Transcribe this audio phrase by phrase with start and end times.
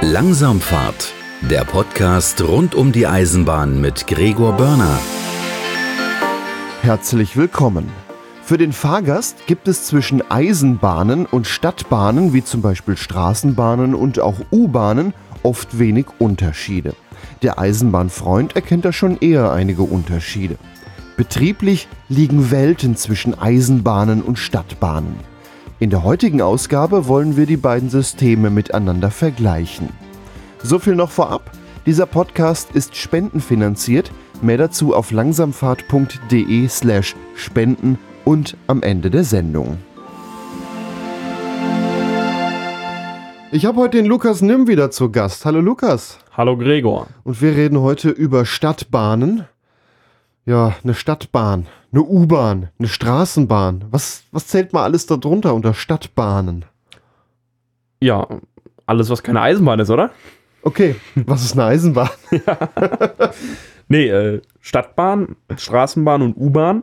[0.00, 1.12] Langsamfahrt,
[1.50, 4.96] der Podcast rund um die Eisenbahn mit Gregor Börner.
[6.82, 7.90] Herzlich willkommen.
[8.44, 14.38] Für den Fahrgast gibt es zwischen Eisenbahnen und Stadtbahnen, wie zum Beispiel Straßenbahnen und auch
[14.52, 16.94] U-Bahnen, oft wenig Unterschiede.
[17.42, 20.58] Der Eisenbahnfreund erkennt da schon eher einige Unterschiede.
[21.16, 25.16] Betrieblich liegen Welten zwischen Eisenbahnen und Stadtbahnen.
[25.80, 29.90] In der heutigen Ausgabe wollen wir die beiden Systeme miteinander vergleichen.
[30.60, 31.52] So viel noch vorab.
[31.86, 34.10] Dieser Podcast ist spendenfinanziert.
[34.42, 39.78] Mehr dazu auf langsamfahrt.de slash spenden und am Ende der Sendung.
[43.52, 45.44] Ich habe heute den Lukas Nimm wieder zu Gast.
[45.44, 46.18] Hallo Lukas.
[46.36, 47.06] Hallo Gregor.
[47.22, 49.44] Und wir reden heute über Stadtbahnen.
[50.44, 53.86] Ja, eine Stadtbahn, eine U-Bahn, eine Straßenbahn.
[53.90, 56.64] Was, was zählt mal alles darunter unter Stadtbahnen?
[58.00, 58.26] Ja,
[58.86, 60.10] alles, was keine Eisenbahn ist, oder?
[60.62, 62.10] Okay, was ist eine Eisenbahn?
[63.88, 66.82] Nee, äh, Stadtbahn, Straßenbahn und U-Bahn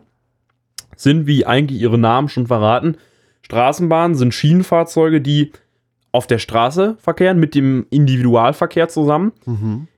[0.95, 2.97] sind, wie eigentlich ihre Namen schon verraten,
[3.43, 5.51] Straßenbahnen sind Schienenfahrzeuge, die
[6.11, 9.33] auf der Straße verkehren mit dem Individualverkehr zusammen.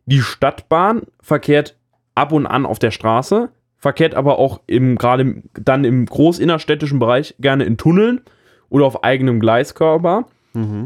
[0.05, 1.77] Die Stadtbahn verkehrt
[2.13, 7.35] ab und an auf der Straße, verkehrt aber auch im, gerade dann im großinnerstädtischen Bereich
[7.39, 8.21] gerne in Tunneln
[8.69, 10.25] oder auf eigenem Gleiskörper,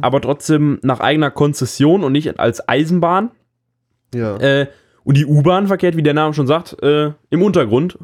[0.02, 3.32] aber trotzdem nach eigener Konzession und nicht als Eisenbahn.
[4.14, 4.38] Ja.
[4.38, 4.68] Äh,
[5.04, 7.98] und die U-Bahn verkehrt, wie der Name schon sagt, äh, im Untergrund,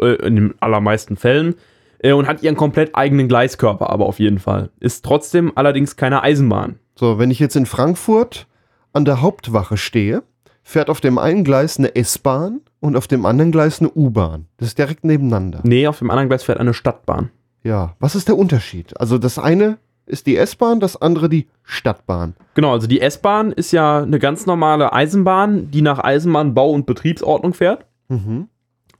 [0.00, 1.54] äh, in den allermeisten Fällen,
[1.98, 4.70] äh, und hat ihren komplett eigenen Gleiskörper, aber auf jeden Fall.
[4.78, 6.78] Ist trotzdem allerdings keine Eisenbahn.
[6.94, 8.46] So, wenn ich jetzt in Frankfurt
[8.92, 10.22] an der Hauptwache stehe,
[10.62, 14.44] fährt auf dem einen Gleis eine S-Bahn und auf dem anderen Gleis eine U-Bahn.
[14.58, 15.60] Das ist direkt nebeneinander.
[15.64, 17.30] Nee, auf dem anderen Gleis fährt eine Stadtbahn.
[17.62, 17.96] Ja.
[17.98, 19.00] Was ist der Unterschied?
[19.00, 22.34] Also das eine ist die S-Bahn, das andere die Stadtbahn.
[22.52, 27.54] Genau, also die S-Bahn ist ja eine ganz normale Eisenbahn, die nach Eisenbahnbau- und Betriebsordnung
[27.54, 27.86] fährt.
[28.08, 28.48] Mhm.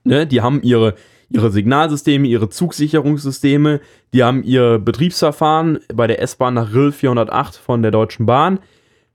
[0.03, 0.95] Ne, die haben ihre,
[1.29, 3.81] ihre Signalsysteme, ihre Zugsicherungssysteme,
[4.13, 8.57] die haben ihr Betriebsverfahren bei der S-Bahn nach RIL 408 von der Deutschen Bahn.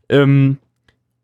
[0.09, 0.59] Ähm,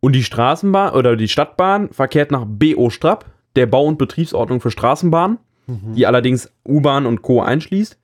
[0.00, 3.25] und die Straßenbahn oder die Stadtbahn verkehrt nach BO Strapp,
[3.56, 5.39] der Bau- und Betriebsordnung für Straßenbahnen,
[5.94, 7.41] die allerdings U-Bahn und Co.
[7.43, 7.99] einschließt.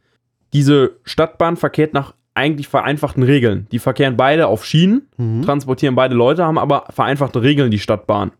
[0.53, 3.67] Diese Stadtbahn verkehrt nach eigentlich vereinfachten Regeln.
[3.73, 5.09] Die verkehren beide auf Schienen,
[5.45, 8.33] transportieren beide Leute, haben aber vereinfachte Regeln, die Stadtbahn.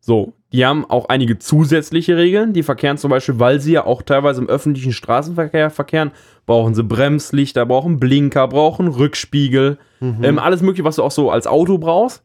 [0.00, 2.52] So, die haben auch einige zusätzliche Regeln.
[2.54, 6.12] Die verkehren zum Beispiel, weil sie ja auch teilweise im öffentlichen Straßenverkehr verkehren,
[6.46, 9.78] brauchen sie Bremslichter, brauchen Blinker, brauchen Rückspiegel,
[10.22, 12.22] ähm, alles mögliche, was du auch so als Auto brauchst.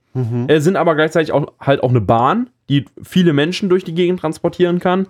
[0.48, 4.20] Äh, sind aber gleichzeitig auch halt auch eine Bahn, die viele Menschen durch die Gegend
[4.20, 5.08] transportieren kann.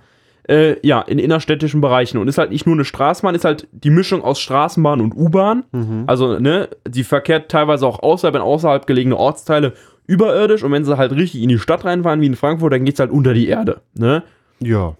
[0.47, 2.17] Äh, ja, in innerstädtischen Bereichen.
[2.17, 5.63] Und ist halt nicht nur eine Straßenbahn, ist halt die Mischung aus Straßenbahn und U-Bahn.
[6.07, 9.73] Also, ne, die verkehrt teilweise auch außerhalb, in außerhalb gelegene Ortsteile
[10.05, 10.63] überirdisch.
[10.63, 13.11] Und wenn sie halt richtig in die Stadt reinfahren, wie in Frankfurt, dann geht's halt
[13.11, 13.79] unter die Erde.
[13.93, 14.23] Ne?
[14.59, 14.97] Ja.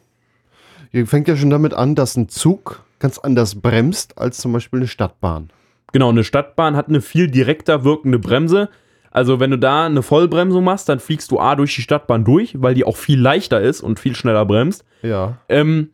[0.91, 4.80] Hier fängt ja schon damit an, dass ein Zug ganz anders bremst als zum Beispiel
[4.80, 5.50] eine Stadtbahn.
[5.91, 8.70] Genau, eine Stadtbahn hat eine viel direkter wirkende Bremse.
[9.13, 12.59] Also, wenn du da eine Vollbremsung machst, dann fliegst du A durch die Stadtbahn durch,
[12.59, 14.84] weil die auch viel leichter ist und viel schneller bremst.
[15.03, 15.38] Ja.
[15.50, 15.91] Ähm,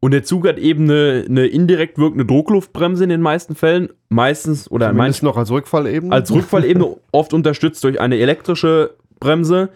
[0.00, 3.90] und der Zug hat eben eine, eine indirekt wirkende Druckluftbremse in den meisten Fällen.
[4.08, 6.14] Meistens oder Zumindest noch als Rückfallebene.
[6.14, 9.68] als Rückfallebene oft unterstützt durch eine elektrische Bremse.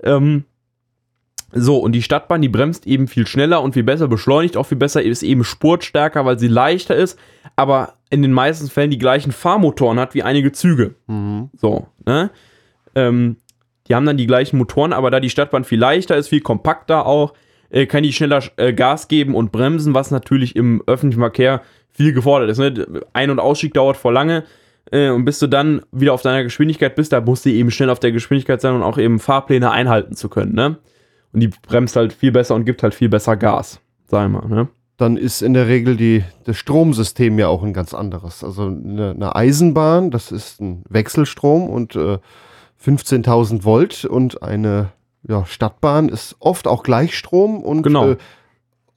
[0.00, 0.44] Ähm,
[1.50, 4.78] so, und die Stadtbahn, die bremst eben viel schneller und viel besser, beschleunigt auch viel
[4.78, 7.18] besser, ist eben spurtstärker, weil sie leichter ist,
[7.56, 10.94] aber in den meisten Fällen die gleichen Fahrmotoren hat wie einige Züge.
[11.06, 11.50] Mhm.
[11.56, 12.30] So, ne?
[12.94, 13.36] Ähm,
[13.88, 17.06] die haben dann die gleichen Motoren, aber da die Stadtbahn viel leichter ist, viel kompakter
[17.06, 17.34] auch,
[17.70, 22.12] äh, kann die schneller äh, Gas geben und bremsen, was natürlich im öffentlichen Verkehr viel
[22.12, 22.58] gefordert ist.
[22.58, 23.02] Ne?
[23.12, 24.44] Ein- und Ausstieg dauert vor lange
[24.90, 27.90] äh, und bis du dann wieder auf deiner Geschwindigkeit bist, da musst du eben schnell
[27.90, 30.54] auf der Geschwindigkeit sein und auch eben Fahrpläne einhalten zu können.
[30.54, 30.76] Ne?
[31.32, 34.46] Und die bremst halt viel besser und gibt halt viel besser Gas, sag ich mal.
[34.48, 34.68] Ne?
[34.96, 38.42] Dann ist in der Regel die, das Stromsystem ja auch ein ganz anderes.
[38.42, 42.18] Also eine, eine Eisenbahn, das ist ein Wechselstrom und äh,
[42.82, 44.88] 15.000 Volt und eine
[45.28, 48.12] ja, Stadtbahn ist oft auch Gleichstrom und Genau.
[48.12, 48.16] äh,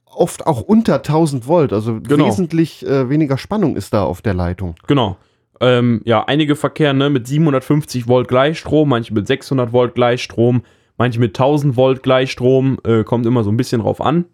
[0.06, 1.72] oft auch unter 1000 Volt.
[1.72, 2.26] Also Genau.
[2.26, 4.76] wesentlich äh, weniger Spannung ist da auf der Leitung.
[4.86, 5.16] Genau.
[5.60, 10.62] Ähm, ja, einige verkehren ne, mit 750 Volt Gleichstrom, manche mit 600 Volt Gleichstrom,
[10.96, 14.24] manche mit 1000 Volt Gleichstrom, äh, kommt immer so ein bisschen drauf an.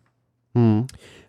[0.55, 0.87] Hm.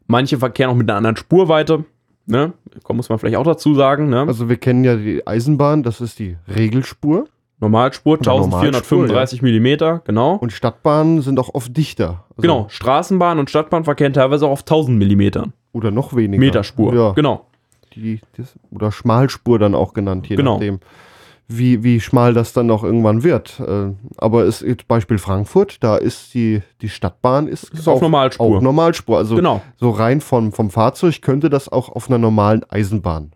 [0.08, 1.86] Manche verkehren auch mit einer anderen Spurweite,
[2.26, 2.54] ne,
[2.90, 4.22] muss man vielleicht auch dazu sagen, ne.
[4.22, 7.28] Also wir kennen ja die Eisenbahn, das ist die Regelspur.
[7.60, 10.36] Normalspur, Oder 1435 Millimeter, genau.
[10.36, 12.24] Und Stadtbahnen sind auch oft dichter.
[12.30, 15.54] Also, genau, Straßenbahn und Stadtbahn verkehren teilweise auch auf 1000 Millimetern.
[15.74, 16.40] Oder noch weniger.
[16.40, 17.12] Meterspur, Ja.
[17.14, 17.48] genau.
[17.96, 20.54] die, das, oder Schmalspur dann auch genannt, je Genau.
[20.54, 20.80] nachdem,
[21.48, 23.60] wie, wie schmal das dann noch irgendwann wird.
[23.60, 28.58] Äh, aber es ist Beispiel Frankfurt, da ist die, die Stadtbahn ist, Ist auf Normalspur.
[28.58, 29.18] Auch Normalspur.
[29.18, 29.62] Also Genau.
[29.78, 33.32] so rein vom, vom Fahrzeug könnte das auch auf einer normalen Eisenbahn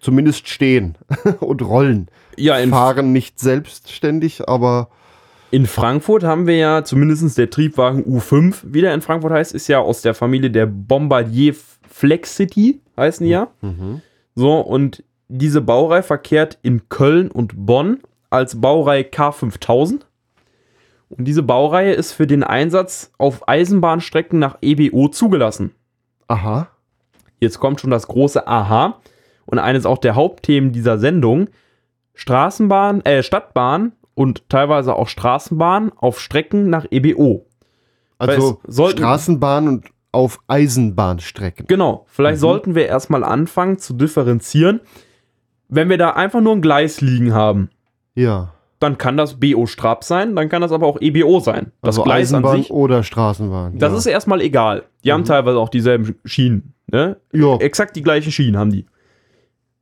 [0.00, 0.96] zumindest stehen
[1.40, 2.08] und rollen.
[2.36, 4.88] Ja, Fahren nicht selbstständig, aber
[5.50, 9.68] in Frankfurt haben wir ja zumindest der Triebwagen U5, wie der in Frankfurt heißt, ist
[9.68, 11.54] ja aus der Familie der Bombardier
[11.88, 13.48] Flexity, heißen die ja.
[14.34, 18.00] So, und diese Baureihe verkehrt in Köln und Bonn
[18.30, 20.00] als Baureihe K5000.
[21.08, 25.72] Und diese Baureihe ist für den Einsatz auf Eisenbahnstrecken nach EBO zugelassen.
[26.28, 26.68] aha.
[27.42, 29.00] Jetzt kommt schon das große Aha.
[29.46, 31.48] Und eines auch der Hauptthemen dieser Sendung:
[32.12, 37.46] Straßenbahn, äh, Stadtbahn und teilweise auch Straßenbahn auf Strecken nach EBO.
[38.18, 41.66] Also Straßenbahn und auf Eisenbahnstrecken.
[41.66, 44.80] Genau, vielleicht sollten wir erstmal anfangen zu differenzieren.
[45.70, 47.70] Wenn wir da einfach nur ein Gleis liegen haben,
[48.14, 48.52] Ja.
[48.80, 51.72] dann kann das BO Strab sein, dann kann das aber auch EBO sein.
[51.82, 53.78] Das also Gleis an Eisenbahn sich, oder Straßenbahn.
[53.78, 53.98] das ja.
[53.98, 54.84] ist erstmal egal.
[55.04, 56.74] Die haben teilweise auch dieselben Schienen.
[56.90, 57.16] Ne?
[57.32, 57.56] ja.
[57.56, 58.86] Exakt die gleichen Schienen haben die.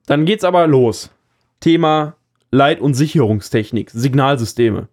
[0.06, 1.10] Dann geht's aber los.
[1.60, 2.14] Thema
[2.50, 4.88] Leit- und Sicherungstechnik, Signalsysteme.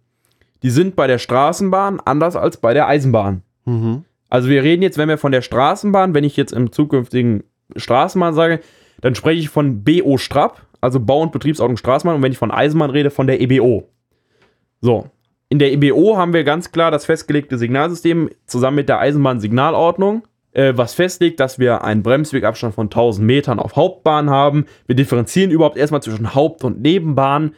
[0.63, 3.41] Die sind bei der Straßenbahn anders als bei der Eisenbahn.
[3.65, 4.05] Mhm.
[4.29, 7.43] Also wir reden jetzt, wenn wir von der Straßenbahn, wenn ich jetzt im zukünftigen
[7.75, 8.59] Straßenbahn sage,
[9.01, 12.17] dann spreche ich von BO Strap, also Bau- und Betriebsordnung Straßenbahn.
[12.17, 13.89] Und wenn ich von Eisenbahn rede, von der EBO.
[14.81, 15.09] So.
[15.49, 20.23] In der EBO haben wir ganz klar das festgelegte Signalsystem zusammen mit der Eisenbahnsignalordnung,
[20.53, 24.65] äh, was festlegt, dass wir einen Bremswegabstand von 1000 Metern auf Hauptbahn haben.
[24.87, 27.53] Wir differenzieren überhaupt erstmal zwischen Haupt- und Nebenbahn.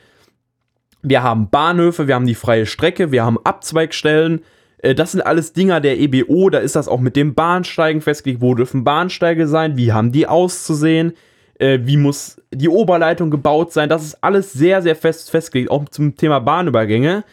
[1.02, 4.42] Wir haben Bahnhöfe, wir haben die freie Strecke, wir haben Abzweigstellen.
[4.80, 6.50] Äh, Das sind alles Dinger der EBO.
[6.50, 8.42] Da ist das auch mit dem Bahnsteigen festgelegt.
[8.42, 9.78] Wo dürfen Bahnsteige sein?
[9.78, 11.14] Wie haben die auszusehen?
[11.60, 13.90] Äh, Wie muss die Oberleitung gebaut sein?
[13.90, 15.72] Das ist alles sehr, sehr fest festgelegt.
[15.72, 17.24] Auch zum Thema Bahnübergänge.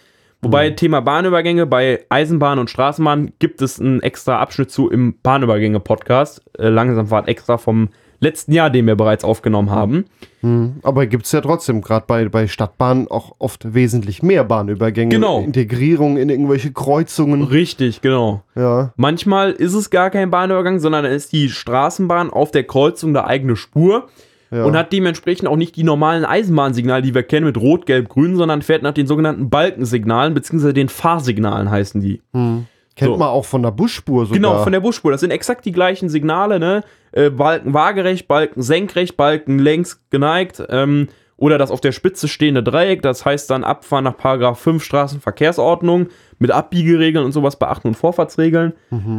[0.44, 6.42] Wobei Thema Bahnübergänge bei Eisenbahn und Straßenbahn gibt es einen extra Abschnitt zu im Bahnübergänge-Podcast.
[6.58, 7.88] Äh, Langsamfahrt extra vom
[8.24, 10.06] letzten Jahr, den wir bereits aufgenommen haben.
[10.42, 10.76] Mhm.
[10.82, 15.14] Aber gibt es ja trotzdem, gerade bei, bei Stadtbahnen, auch oft wesentlich mehr Bahnübergänge.
[15.14, 15.40] Genau.
[15.40, 17.44] Integrierung in irgendwelche Kreuzungen.
[17.44, 18.42] Richtig, genau.
[18.56, 18.92] Ja.
[18.96, 23.54] Manchmal ist es gar kein Bahnübergang, sondern ist die Straßenbahn auf der Kreuzung eine eigene
[23.54, 24.08] Spur
[24.50, 24.64] ja.
[24.64, 28.36] und hat dementsprechend auch nicht die normalen Eisenbahnsignale, die wir kennen mit Rot, Gelb, Grün,
[28.36, 32.22] sondern fährt nach den sogenannten Balkensignalen, beziehungsweise den Fahrsignalen heißen die.
[32.32, 32.66] Hm.
[32.96, 33.16] Kennt so.
[33.16, 34.36] man auch von der Busspur sogar.
[34.36, 35.10] Genau, von der Busspur.
[35.10, 36.84] Das sind exakt die gleichen Signale, ne?
[37.12, 40.62] Äh, Balken waagerecht, Balken senkrecht, Balken längs geneigt.
[40.68, 44.84] Ähm, oder das auf der Spitze stehende Dreieck, das heißt dann Abfahren nach Paragraph 5
[44.84, 46.06] Straßenverkehrsordnung
[46.38, 48.72] mit Abbiegeregeln und sowas beachten und Vorfahrtsregeln.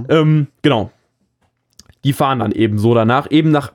[0.10, 0.92] Ähm, genau.
[2.06, 3.72] Die fahren dann eben so danach, eben nach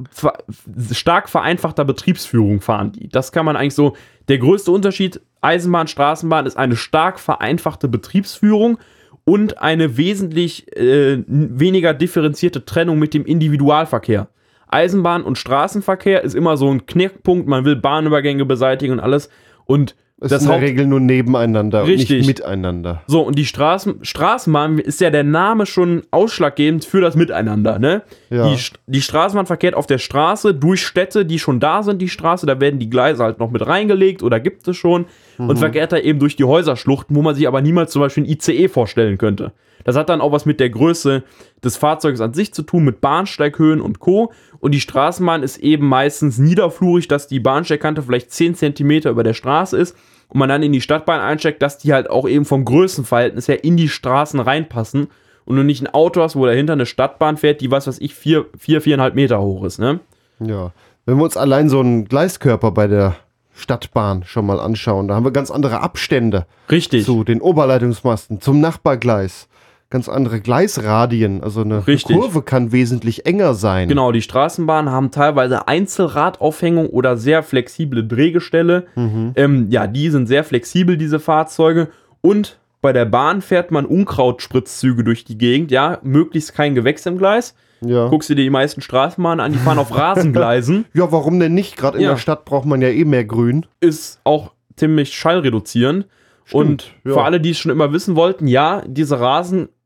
[0.92, 3.08] stark vereinfachter Betriebsführung fahren die.
[3.08, 3.94] Das kann man eigentlich so,
[4.28, 8.78] der größte Unterschied Eisenbahn, Straßenbahn ist eine stark vereinfachte Betriebsführung
[9.24, 14.28] und eine wesentlich äh, weniger differenzierte Trennung mit dem Individualverkehr.
[14.68, 19.28] Eisenbahn und Straßenverkehr ist immer so ein Knickpunkt, man will Bahnübergänge beseitigen und alles.
[19.64, 22.18] Und Es das ist in der Haupt Regel nur nebeneinander und Richtig.
[22.18, 23.02] nicht miteinander.
[23.06, 28.02] so, und die Straßen, Straßenbahn ist ja der Name schon ausschlaggebend für das Miteinander, ne?
[28.28, 28.52] Ja.
[28.52, 32.44] Die, die Straßenbahn verkehrt auf der Straße durch Städte, die schon da sind, die Straße,
[32.44, 35.06] da werden die Gleise halt noch mit reingelegt oder gibt es schon
[35.38, 38.30] und verkehrt da eben durch die Häuserschluchten, wo man sich aber niemals zum Beispiel ein
[38.30, 39.52] ICE vorstellen könnte.
[39.84, 41.22] Das hat dann auch was mit der Größe
[41.64, 44.32] des Fahrzeugs an sich zu tun, mit Bahnsteighöhen und Co.
[44.60, 49.34] Und die Straßenbahn ist eben meistens niederflurig, dass die Bahnsteigkante vielleicht 10 cm über der
[49.34, 49.96] Straße ist
[50.28, 53.64] und man dann in die Stadtbahn einsteigt, dass die halt auch eben vom Größenverhältnis her
[53.64, 55.08] in die Straßen reinpassen
[55.44, 58.14] und du nicht ein Auto hast, wo dahinter eine Stadtbahn fährt, die was weiß ich,
[58.14, 60.00] vier, vier, viereinhalb Meter hoch ist, ne?
[60.38, 60.72] Ja.
[61.06, 63.16] Wenn wir uns allein so einen Gleiskörper bei der
[63.52, 67.04] Stadtbahn schon mal anschauen, da haben wir ganz andere Abstände Richtig.
[67.04, 69.48] zu den Oberleitungsmasten, zum Nachbargleis.
[69.90, 71.42] Ganz andere Gleisradien.
[71.42, 72.16] Also eine Richtig.
[72.16, 73.88] Kurve kann wesentlich enger sein.
[73.88, 78.86] Genau, die Straßenbahnen haben teilweise Einzelradaufhängung oder sehr flexible Drehgestelle.
[78.96, 81.88] Ähm, ja, die sind sehr flexibel, diese Fahrzeuge.
[82.20, 87.18] Und bei der Bahn fährt man Unkrautspritzzüge durch die Gegend, ja, möglichst kein Gewächs im
[87.18, 87.54] Gleis.
[87.84, 88.08] Ja.
[88.08, 90.84] Guckst du dir die meisten Straßenbahnen an, die fahren auf Rasengleisen.
[90.94, 91.76] ja, warum denn nicht?
[91.76, 92.10] Gerade in Ja.
[92.10, 93.66] der Stadt braucht man ja eh mehr Grün.
[93.80, 96.06] ist auch ziemlich schallreduzierend.
[96.52, 97.12] und ja.
[97.14, 99.18] für alle, die es schon immer wissen wollten, ja, diese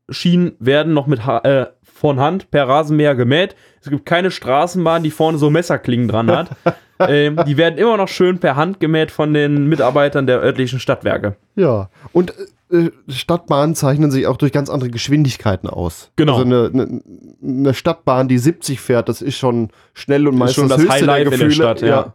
[0.07, 3.55] Rasenschienen werden noch mit ha äh, von Hand per Rasenmäher gemäht.
[3.81, 6.49] Es gibt keine Straßenbahn, die vorne so Messerklingen dran hat.
[6.99, 11.37] ähm, die werden immer noch schön per Hand gemäht von den Mitarbeitern der örtlichen Stadtwerke.
[11.55, 11.89] Ja.
[12.11, 12.33] Und
[12.69, 16.11] äh, Stadtbahnen zeichnen sich auch durch ganz andere Geschwindigkeiten aus.
[16.17, 16.33] Genau.
[16.33, 17.01] Also eine, eine,
[17.41, 21.13] eine Stadtbahn, die 70 fährt, das ist schon schnell und meistens schon das höchste der
[21.13, 21.53] Highlife in der Gefühle.
[21.53, 22.13] Stadt, ja.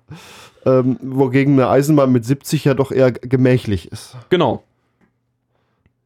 [0.67, 4.15] Ähm, wogegen eine Eisenbahn mit 70 ja doch eher gemächlich ist.
[4.29, 4.63] Genau.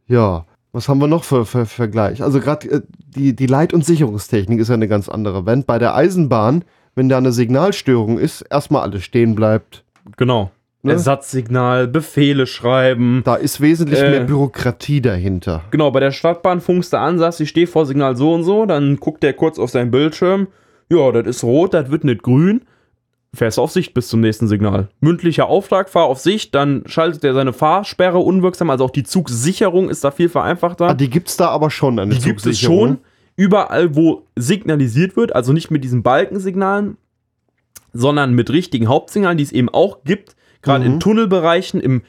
[0.07, 2.23] Ja, was haben wir noch für, für Vergleich?
[2.23, 2.81] Also gerade äh,
[3.15, 5.47] die, die Leit- und Sicherungstechnik ist ja eine ganz andere.
[5.47, 6.65] Wenn bei der Eisenbahn,
[6.97, 9.85] wenn da eine Signalstörung ist, erstmal alles stehen bleibt.
[10.17, 10.51] Genau.
[10.83, 10.93] Ne?
[10.93, 13.23] Ersatzsignal, Befehle schreiben.
[13.25, 14.11] Da ist wesentlich Äh.
[14.11, 15.63] mehr Bürokratie dahinter.
[15.71, 18.67] Genau, bei der Stadtbahn funkst du an, sagst, ich stehe vor Signal so und so,
[18.67, 20.49] dann guckt der kurz auf seinen Bildschirm.
[20.91, 22.63] Ja, das ist rot, das wird nicht grün.
[23.35, 24.89] Fährst auf Sicht bis zum nächsten Signal.
[25.01, 29.89] Mündlicher Auftrag, fahr auf Sicht, dann schaltet er seine Fahrsperre unwirksam, also auch die Zugsicherung
[29.91, 30.89] ist da viel vereinfachter.
[30.91, 32.79] Ah, die gibt's da aber schon, eine Die gibt es Zugsicherung.
[32.89, 32.99] schon
[33.37, 36.97] überall, wo signalisiert wird, also nicht mit diesen Balkensignalen,
[37.93, 40.95] sondern mit richtigen Hauptsignalen, die es eben auch gibt, gerade Mhm.
[40.95, 42.03] in Tunnelbereichen, im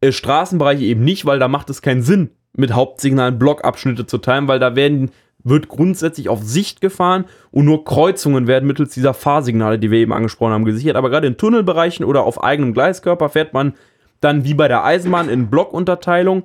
[0.00, 4.48] äh, Straßenbereich eben nicht, weil da macht es keinen Sinn, mit Hauptsignalen Blockabschnitte zu teilen,
[4.48, 5.10] weil da werden
[5.44, 10.12] wird grundsätzlich auf Sicht gefahren und nur Kreuzungen werden mittels dieser Fahrsignale, die wir eben
[10.12, 10.96] angesprochen haben, gesichert.
[10.96, 13.74] Aber gerade in Tunnelbereichen oder auf eigenem Gleiskörper fährt man
[14.20, 16.44] dann wie bei der Eisenbahn in Blockunterteilung.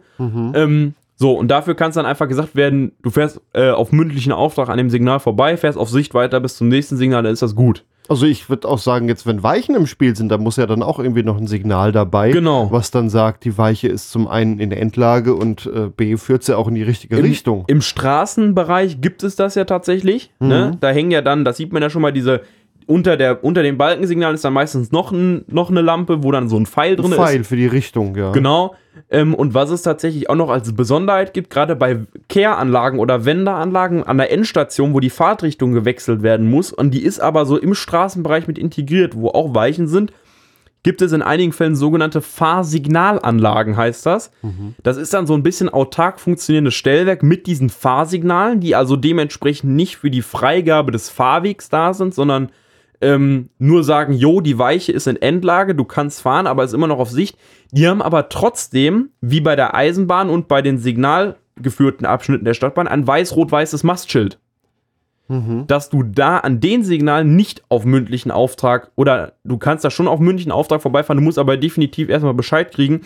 [0.56, 4.32] Ähm, so, und dafür kann es dann einfach gesagt werden, du fährst äh, auf mündlichen
[4.32, 7.42] Auftrag an dem Signal vorbei, fährst auf Sicht weiter bis zum nächsten Signal, dann ist
[7.42, 7.86] das gut.
[8.10, 10.84] Also ich würde auch sagen, jetzt wenn Weichen im Spiel sind, da muss ja dann
[10.84, 12.72] auch irgendwie noch ein Signal dabei, Genau.
[12.72, 16.44] was dann sagt, die Weiche ist zum einen in der Endlage und äh, B führt
[16.44, 17.64] sie auch in die richtige Im, Richtung.
[17.68, 20.32] Im Straßenbereich gibt es das ja tatsächlich.
[20.40, 20.78] Ne?
[20.80, 22.42] Da hängen ja dann, das sieht man ja schon mal, diese
[22.88, 26.50] unter, der, unter dem Balkensignal ist dann meistens noch, ein, noch eine Lampe, wo dann
[26.50, 27.48] so ein Pfeil drin Pfeil ist.
[27.48, 28.32] für die Richtung, ja.
[28.32, 28.76] Genau.
[29.10, 32.00] Ähm, und was es tatsächlich auch noch als Besonderheit gibt, gerade bei
[32.30, 37.20] Kehranlagen oder Wendeanlagen an der Endstation, wo die Fahrtrichtung gewechselt werden muss, und die ist
[37.20, 40.12] aber so im Straßenbereich mit integriert, wo auch Weichen sind,
[40.84, 44.30] gibt es in einigen Fällen sogenannte Fahrsignalanlagen, heißt das.
[44.84, 49.76] Das ist dann so ein bisschen autark funktionierendes Stellwerk mit diesen Fahrsignalen, die also dementsprechend
[49.76, 52.50] nicht für die Freigabe des Fahrwegs da sind, sondern
[53.06, 56.88] ähm, nur sagen, jo, die Weiche ist in Endlage, du kannst fahren, aber ist immer
[56.88, 57.38] noch auf Sicht.
[57.72, 62.88] Die haben aber trotzdem, wie bei der Eisenbahn und bei den signalgeführten Abschnitten der Stadtbahn,
[62.88, 64.40] ein weiß-rot-weißes Mastschild.
[65.68, 70.08] Dass du da an den Signalen nicht auf mündlichen Auftrag oder du kannst da schon
[70.08, 73.02] auf mündlichen Auftrag vorbeifahren, du musst aber definitiv erstmal Bescheid kriegen.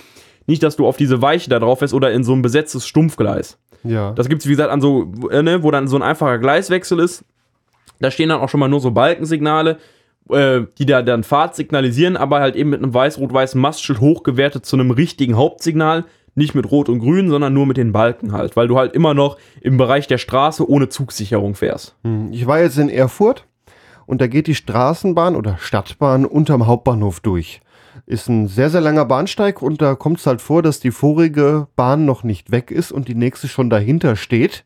[0.46, 3.58] Nicht, dass du auf diese Weiche da drauf fährst oder in so ein besetztes Stumpfgleis.
[3.84, 4.12] Ja.
[4.12, 7.00] Das gibt es, wie gesagt, an so, äh, ne, wo dann so ein einfacher Gleiswechsel
[7.00, 7.24] ist.
[8.00, 9.78] Da stehen dann auch schon mal nur so Balkensignale,
[10.30, 14.76] äh, die da dann Fahrt signalisieren, aber halt eben mit einem weiß-rot-weißen Mastschild hochgewertet zu
[14.76, 16.06] einem richtigen Hauptsignal.
[16.36, 19.14] Nicht mit Rot und Grün, sondern nur mit den Balken halt, weil du halt immer
[19.14, 21.96] noch im Bereich der Straße ohne Zugsicherung fährst.
[22.04, 23.46] Hm, Ich war jetzt in Erfurt
[24.06, 27.62] und da geht die Straßenbahn oder Stadtbahn unterm Hauptbahnhof durch.
[28.06, 31.68] Ist ein sehr, sehr langer Bahnsteig und da kommt es halt vor, dass die vorige
[31.76, 34.64] Bahn noch nicht weg ist und die nächste schon dahinter steht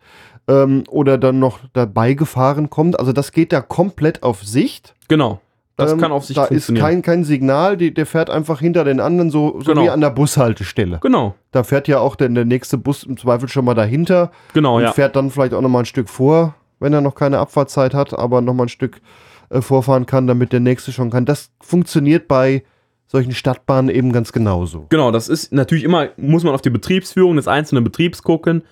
[0.47, 3.00] ähm, oder dann noch dabei gefahren kommt.
[3.00, 4.93] Also das geht da komplett auf Sicht.
[5.07, 5.39] Genau.
[5.75, 6.85] Das Ähm, kann auf sich Da ist funktionieren.
[6.85, 9.83] kein, kein Signal, die, der fährt einfach hinter den anderen, so, so Genau.
[9.85, 11.00] wie an der Bushaltestelle.
[11.01, 14.75] genau, Da fährt ja auch der, der nächste Bus im Zweifel schon mal dahinter genau,
[14.77, 14.91] und ja.
[14.91, 18.13] fährt dann vielleicht auch noch mal ein Stück vor, wenn er noch keine Abfahrtzeit hat,
[18.17, 19.01] aber noch mal ein Stück
[19.50, 21.25] äh, vorfahren kann, damit der nächste schon kann.
[21.25, 22.63] Das funktioniert bei
[23.07, 24.85] solchen Stadtbahnen eben ganz genauso.
[24.89, 28.63] Genau, das ist natürlich immer, muss man auf die Betriebsführung des einzelnen Betriebs gucken,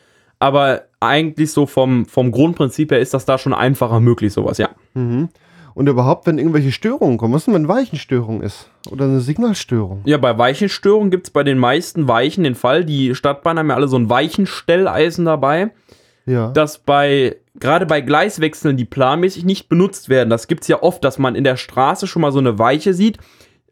[0.41, 4.69] aber eigentlich so vom, vom Grundprinzip her ist das da schon einfacher möglich, sowas, ja.
[4.93, 8.69] Und überhaupt, wenn irgendwelche Störungen kommen, was ist denn, wenn Weichenstörung ist?
[8.89, 10.01] Oder eine Signalstörung?
[10.05, 13.75] Ja, bei Weichenstörungen gibt es bei den meisten Weichen den Fall, die Stadtbahnen haben ja
[13.75, 15.71] alle so ein Weichenstelleisen dabei,
[16.25, 16.49] Ja.
[16.49, 21.03] dass bei, gerade bei Gleiswechseln, die planmäßig nicht benutzt werden, das gibt es ja oft,
[21.03, 23.17] dass man in der Straße schon mal so eine Weiche sieht,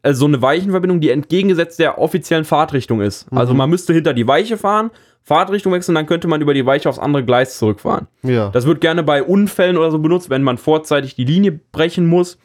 [0.02, 3.26] also so eine Weichenverbindung, die entgegengesetzt der offiziellen Fahrtrichtung ist.
[3.32, 4.90] Also man müsste hinter die Weiche fahren,
[5.22, 8.08] Fahrtrichtung wechseln, dann könnte man über die Weiche aufs andere Gleis zurückfahren.
[8.22, 8.48] ja.
[8.50, 12.38] Das wird gerne bei Unfällen oder so benutzt, wenn man vorzeitig die Linie brechen muss.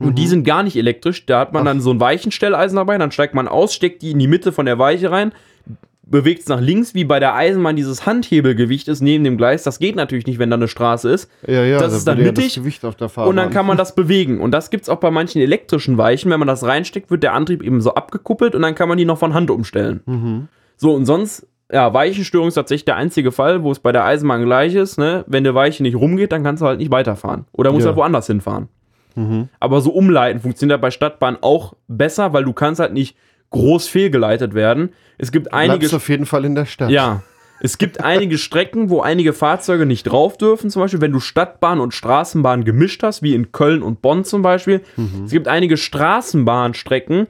[0.00, 1.24] Und die sind gar nicht elektrisch.
[1.24, 4.18] Da hat man dann so ein Weichenstelleisen dabei, dann steigt man aus, steckt die in
[4.18, 5.32] die Mitte von der Weiche rein,
[6.02, 9.62] bewegt es nach links, wie bei der Eisenbahn dieses Handhebelgewicht ist neben dem Gleis.
[9.62, 11.30] Das geht natürlich nicht, wenn da eine Straße ist.
[11.46, 13.30] ja, ja, das da ist dann ja mittig das Gewicht auf der Fahrbahn.
[13.30, 14.40] Und dann kann man das bewegen.
[14.40, 16.30] Und das gibt es auch bei manchen elektrischen Weichen.
[16.30, 19.04] Wenn man das reinsteckt, wird der Antrieb eben so abgekuppelt und dann kann man die
[19.04, 20.00] noch von Hand umstellen.
[20.06, 20.48] Mhm.
[20.76, 24.44] So, und sonst, ja, Weichenstörung ist tatsächlich der einzige Fall, wo es bei der Eisenbahn
[24.44, 24.98] gleich ist.
[24.98, 25.24] Ne?
[25.26, 27.46] Wenn eine Weiche nicht rumgeht, dann kannst du halt nicht weiterfahren.
[27.52, 27.88] Oder musst Ja.
[27.88, 28.68] halt woanders hinfahren.
[29.16, 29.48] Mhm.
[29.60, 33.16] Aber so umleiten funktioniert bei Stadtbahn auch besser, weil du kannst halt nicht
[33.50, 34.90] groß fehlgeleitet werden.
[35.18, 36.90] Es gibt einige Bleibst auf jeden Fall in der Stadt.
[36.90, 37.22] ja.
[37.60, 40.68] Es gibt einige Strecken, wo einige Fahrzeuge nicht drauf dürfen.
[40.70, 44.42] Zum Beispiel, wenn du Stadtbahn und Straßenbahn gemischt hast, wie in Köln und Bonn zum
[44.42, 44.82] Beispiel.
[45.24, 47.26] Es gibt einige Straßenbahnstrecken,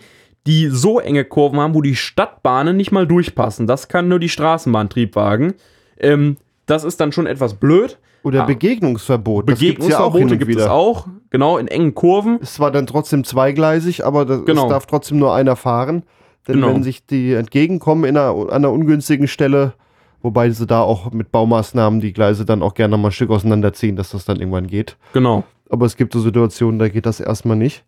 [0.47, 3.67] die so enge Kurven haben, wo die Stadtbahnen nicht mal durchpassen.
[3.67, 5.55] Das kann nur die Straßenbahntriebwagen.
[5.99, 6.37] Ähm,
[6.67, 7.99] das ist dann schon etwas blöd.
[8.23, 8.47] Oder Ah.
[8.47, 9.49] Begegnungsverbot.
[9.49, 12.39] Ja Begegnungsverbote und gibt es auch, genau, in engen Kurven.
[12.43, 14.65] Es war dann trotzdem zweigleisig, aber das, Genau.
[14.65, 16.05] es darf trotzdem nur einer fahren.
[16.49, 16.69] Denn Genau.
[16.69, 19.75] wenn sich die entgegenkommen in einer, an einer ungünstigen Stelle,
[20.23, 23.97] wobei sie da auch mit Baumaßnahmen die Gleise dann auch gerne mal ein Stück auseinanderziehen,
[23.97, 24.97] dass das dann irgendwann geht.
[25.13, 25.45] Genau.
[25.71, 27.85] Aber es gibt so Situationen, da geht das erstmal nicht.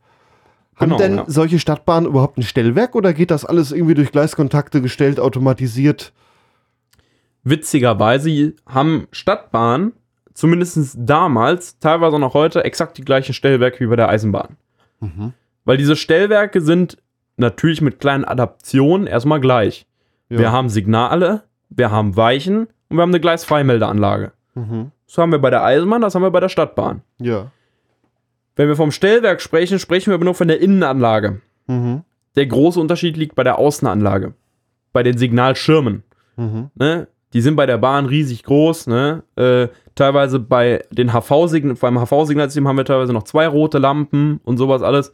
[0.76, 1.25] Haben Genau, denn ja.
[1.26, 6.12] solche Stadtbahnen überhaupt ein Stellwerk oder geht das alles irgendwie durch Gleiskontakte gestellt, automatisiert?
[7.45, 9.92] Witzigerweise haben Stadtbahnen,
[10.35, 14.56] zumindest damals, teilweise noch heute, exakt die gleichen Stellwerke wie bei der Eisenbahn.
[15.64, 16.99] Weil diese Stellwerke sind
[17.37, 19.87] natürlich mit kleinen Adaptionen erstmal gleich.
[20.28, 20.38] Ja.
[20.38, 24.33] Wir haben Signale, wir haben Weichen und wir haben eine Gleisfreimeldeanlage.
[24.54, 24.90] Mhm.
[25.06, 27.02] Das haben wir bei der Eisenbahn, das haben wir bei der Stadtbahn.
[27.18, 27.50] Ja.
[28.57, 31.41] Wenn wir vom Stellwerk sprechen, sprechen wir aber nur von der Innenanlage.
[31.67, 32.03] Mhm.
[32.35, 34.35] Der große Unterschied liegt bei der Außenanlage.
[34.93, 36.03] Bei den Signalschirmen.
[36.37, 36.71] Mhm.
[36.75, 37.09] Ne?
[37.33, 38.87] Die sind bei der Bahn riesig groß.
[38.87, 39.23] Ne?
[39.37, 44.57] Äh, teilweise bei den HV-Signal, beim HV-Signalsystem haben wir teilweise noch zwei rote Lampen und
[44.57, 45.13] sowas alles.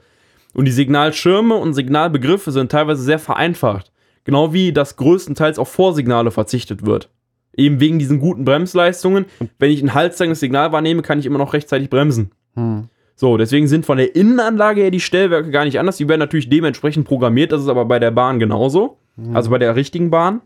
[0.55, 3.91] Und die Signalschirme und Signalbegriffe sind teilweise sehr vereinfacht.
[4.25, 7.11] Genau wie das größtenteils auf Vorsignale verzichtet wird.
[7.57, 9.27] Eben wegen diesen guten Bremsleistungen.
[9.59, 12.31] Wenn ich ein haltzeigendes Signal wahrnehme, kann ich immer noch rechtzeitig bremsen.
[12.55, 12.89] Mhm.
[13.15, 15.97] So, deswegen sind von der Innenanlage her die Stellwerke gar nicht anders.
[15.97, 17.53] Die werden natürlich dementsprechend programmiert.
[17.53, 18.97] Das ist aber bei der Bahn genauso.
[19.35, 20.41] Also bei der richtigen Bahn.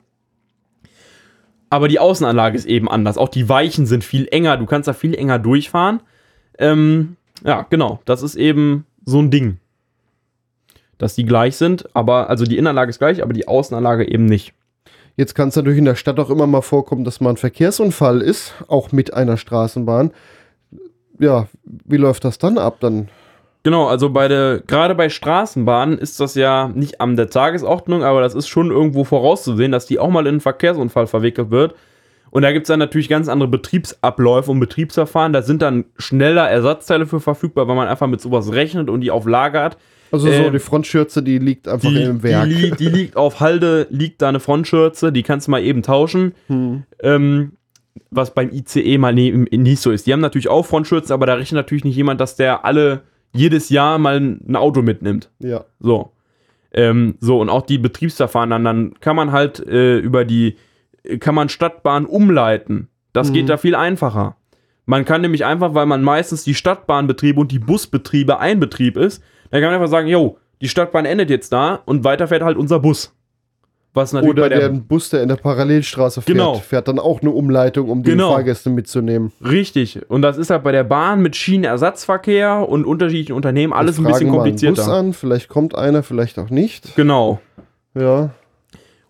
[1.71, 3.19] Aber die Außenanlage ist eben anders.
[3.19, 4.57] Auch die Weichen sind viel enger.
[4.57, 6.01] Du kannst da viel enger durchfahren.
[6.59, 8.01] Ähm, ja, genau.
[8.05, 9.59] Das ist eben so ein Ding.
[10.99, 14.55] Dass die gleich sind, aber, also die Innenanlage ist gleich, aber die Außenanlage eben nicht.
[15.17, 18.23] Jetzt kann es natürlich in der Stadt auch immer mal vorkommen, dass mal ein Verkehrsunfall
[18.23, 20.13] ist, auch mit einer Straßenbahn.
[21.19, 22.77] Ja, wie läuft das dann ab?
[22.81, 23.09] Dann
[23.67, 28.21] Genau, also bei der, gerade bei Straßenbahnen ist das ja nicht an der Tagesordnung, aber
[28.21, 31.75] das ist schon irgendwo vorauszusehen, dass die auch mal in einen Verkehrsunfall verwickelt wird.
[32.31, 35.33] Und da gibt es dann natürlich ganz andere Betriebsabläufe und Betriebsverfahren.
[35.33, 39.11] Da sind dann schneller Ersatzteile für verfügbar, weil man einfach mit sowas rechnet und die
[39.11, 39.79] auf Lager hat.
[40.13, 42.47] Also so, Ähm, die Frontschürze, die liegt einfach Die, im die, Werk.
[42.47, 46.35] li die liegt auf Halde, liegt da eine Frontschürze, die kannst du mal eben tauschen.
[46.47, 46.85] Hm.
[47.03, 47.53] Ähm,
[48.11, 50.07] was beim ICE mal ne, nicht so ist.
[50.07, 53.69] Die haben natürlich auch Frontschürzen, aber da rechnet natürlich nicht jemand, dass der alle jedes
[53.69, 55.31] Jahr mal ein Auto mitnimmt.
[55.39, 55.65] Ja.
[55.81, 56.13] So.
[56.73, 60.57] Ähm, so, und auch die Betriebsverfahren, dann, dann kann man halt äh, über die,
[61.21, 62.89] kann man Stadtbahn umleiten.
[63.13, 63.35] Das Mhm.
[63.35, 64.37] geht da viel einfacher.
[64.85, 69.23] Man kann nämlich einfach, weil man meistens die Stadtbahnbetriebe und die Busbetriebe ein Betrieb ist,
[69.51, 72.57] dann kann man einfach sagen, jo, die Stadtbahn endet jetzt da und weiter fährt halt
[72.57, 73.15] unser Bus.
[73.97, 76.55] Was natürlich Oder bei der, der Bus, der in der Parallelstraße fährt, Genau.
[76.57, 78.33] fährt dann auch eine Umleitung, um die Genau.
[78.35, 79.33] Fahrgäste mitzunehmen.
[79.43, 80.01] Richtig.
[80.11, 84.13] Und das ist halt bei der Bahn mit Schienenersatzverkehr und unterschiedlichen Unternehmen alles ein bisschen
[84.13, 84.83] fragen mal einen komplizierter.
[84.85, 86.95] Bus an, vielleicht kommt einer, vielleicht auch nicht.
[86.95, 87.41] Genau.
[87.95, 88.31] Ja.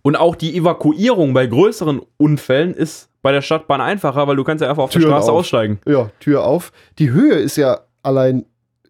[0.03, 4.63] Und auch die Evakuierung bei größeren Unfällen ist bei der Stadtbahn einfacher, weil du kannst
[4.63, 5.39] ja einfach auf der Türen Straße auf.
[5.41, 5.81] aussteigen.
[5.85, 6.71] Ja, Tür auf.
[7.01, 8.45] Die Höhe ist ja allein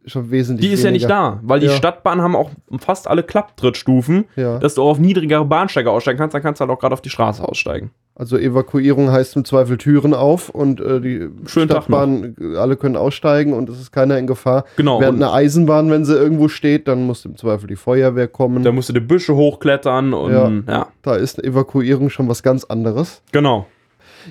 [0.06, 1.38] schon wesentlich Die ist ja nicht weniger.
[1.38, 1.72] da, weil die Ja.
[1.72, 4.58] Stadtbahnen haben auch fast alle Klapptrittstufen, Ja.
[4.58, 7.00] dass du auch auf niedrigere Bahnsteige aussteigen kannst, dann kannst du halt auch gerade auf
[7.00, 7.90] die Straße aussteigen.
[8.14, 12.96] Also Evakuierung heißt im Zweifel Türen auf und äh, die Schönen Stadtbahn, äh, alle können
[12.96, 14.64] aussteigen und es ist keiner in Gefahr.
[14.76, 15.00] Genau.
[15.00, 18.62] Während eine Eisenbahn, wenn sie irgendwo steht, dann muss im Zweifel die Feuerwehr kommen.
[18.62, 20.50] da musst du die Büsche hochklettern und Ja.
[20.68, 23.22] ja, da ist eine Evakuierung schon was ganz anderes.
[23.32, 23.66] genau.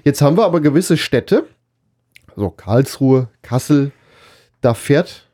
[0.04, 1.44] Jetzt haben wir aber gewisse Städte,
[2.36, 3.92] so Karlsruhe, Kassel,
[4.62, 5.25] da fährt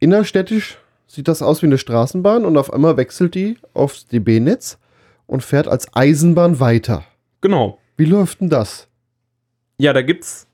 [0.00, 4.78] innerstädtisch, sieht das aus wie eine Straßenbahn und auf einmal wechselt die aufs DB-Netz
[5.26, 7.04] und fährt als Eisenbahn weiter.
[7.40, 7.78] Genau.
[7.96, 8.88] Wie läuft denn das?
[9.78, 10.46] Ja, da gibt es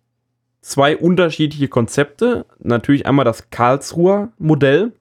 [0.61, 2.47] zwei unterschiedliche Konzepte.
[2.59, 4.93] Natürlich einmal das Karlsruher Modell.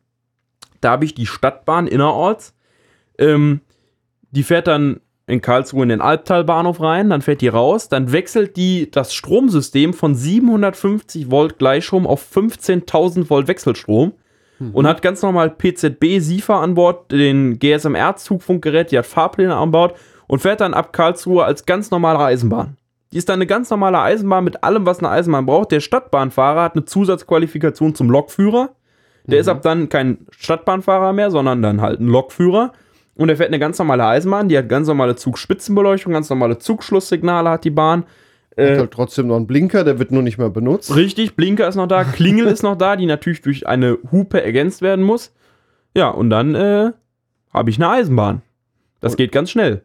[0.81, 2.53] Da habe ich die Stadtbahn innerorts.
[3.17, 3.61] Ähm,
[4.31, 8.57] die fährt dann in Karlsruhe in den Albtalbahnhof rein, dann fährt die raus, dann wechselt
[8.57, 14.13] die das Stromsystem von 750 Volt Gleichstrom auf 15.000 Volt Wechselstrom
[14.71, 19.71] und hat ganz normal PZB SIFA an Bord, den GSMR Zugfunkgerät, die hat Fahrpläne an
[19.71, 19.95] Bord
[20.27, 22.77] und fährt dann ab Karlsruhe als ganz normale Eisenbahn.
[23.11, 25.71] Die ist dann eine ganz normale Eisenbahn mit allem, was eine Eisenbahn braucht.
[25.71, 28.69] Der Stadtbahnfahrer hat eine Zusatzqualifikation zum Lokführer.
[29.25, 32.73] Der ist ab dann kein Stadtbahnfahrer mehr, sondern dann halt ein Lokführer.
[33.15, 37.49] Und er fährt eine ganz normale Eisenbahn, die hat ganz normale Zugspitzenbeleuchtung, ganz normale Zugschlusssignale
[37.49, 38.05] hat die Bahn.
[38.55, 40.95] Äh, halt trotzdem noch einen Blinker, der wird nur nicht mehr benutzt.
[40.95, 44.81] Richtig, Blinker ist noch da, Klingel ist noch da, die natürlich durch eine Hupe ergänzt
[44.81, 45.33] werden muss.
[45.95, 46.91] Ja, und dann äh,
[47.51, 48.41] habe ich eine Eisenbahn.
[48.99, 49.83] Das geht ganz schnell.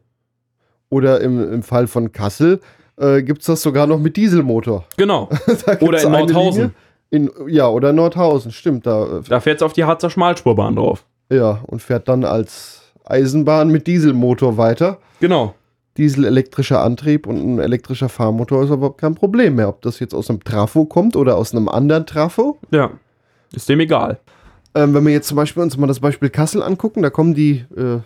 [0.90, 2.61] Oder im, im Fall von Kassel
[2.96, 4.85] äh, gibt es das sogar noch mit Dieselmotor.
[4.96, 5.28] Genau.
[5.81, 6.74] Oder in Nordhausen.
[7.11, 8.87] In, ja, oder Nordhausen, stimmt.
[8.87, 11.07] Da, Da fährt es auf die Harzer Schmalspurbahn drauf.
[11.31, 14.98] äh, ja, und fährt dann als Eisenbahn mit Dieselmotor weiter.
[15.18, 15.54] Genau.
[15.98, 19.68] Dieselelektrischer Antrieb und ein elektrischer Fahrmotor ist aber kein Problem mehr.
[19.68, 22.58] Ob das jetzt aus einem Trafo kommt oder aus einem anderen Trafo.
[22.70, 22.90] Ja.
[23.52, 24.18] Ist dem egal.
[24.74, 27.64] Ähm, wenn wir jetzt zum Beispiel uns mal das Beispiel Kassel angucken, da kommen die
[27.76, 27.98] äh,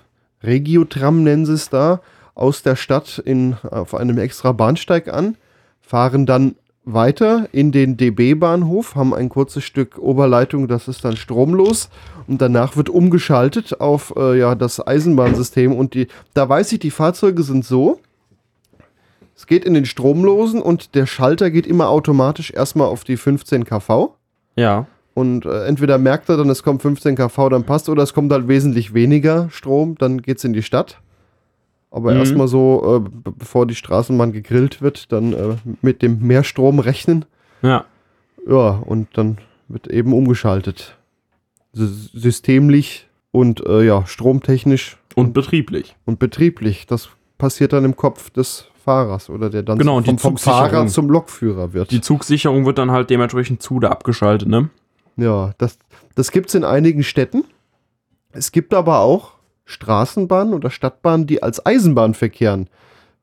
[0.42, 2.00] Regiotram, nennen sie es da,
[2.34, 5.36] aus der Stadt in, auf einem extra Bahnsteig an,
[5.80, 11.88] fahren dann weiter in den DB-Bahnhof, haben ein kurzes Stück Oberleitung, das ist dann stromlos
[12.26, 16.90] und danach wird umgeschaltet auf äh, ja, das Eisenbahnsystem und die, da weiß ich, die
[16.90, 18.00] Fahrzeuge sind so,
[19.36, 23.64] es geht in den stromlosen und der Schalter geht immer automatisch erstmal auf die 15
[23.64, 24.14] kV
[24.56, 24.86] Ja.
[25.14, 28.32] und äh, entweder merkt er dann, es kommt 15 kV, dann passt, oder es kommt
[28.32, 30.98] halt wesentlich weniger Strom, dann geht es in die Stadt.
[31.92, 32.20] Aber Mhm.
[32.20, 37.26] erstmal so, äh, bevor die Straßenbahn gegrillt wird, dann äh, mit dem Mehrstrom rechnen.
[37.60, 37.84] Ja.
[38.48, 40.96] Ja, und dann wird eben umgeschaltet.
[41.74, 45.94] S systemlich und äh, ja, stromtechnisch Und betrieblich.
[46.06, 46.86] und betrieblich.
[46.86, 50.36] Das passiert dann im Kopf des Fahrers oder der dann Genau, vom, vom.
[50.38, 51.90] Fahrer zum Lokführer wird.
[51.92, 54.70] Die Zugsicherung wird dann halt dementsprechend zu oder abgeschaltet, ne?
[55.16, 55.78] Ja, das,
[56.14, 57.44] das gibt es in einigen Städten.
[58.32, 62.68] Es gibt aber auch Straßenbahnen oder Stadtbahnen, die als Eisenbahn verkehren.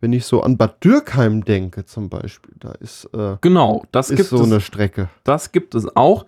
[0.01, 4.17] Wenn ich so an Bad Dürkheim denke zum Beispiel, da ist, äh, Genau, das ist
[4.17, 4.43] gibt so es.
[4.43, 5.09] eine Strecke.
[5.25, 6.25] Das gibt es auch.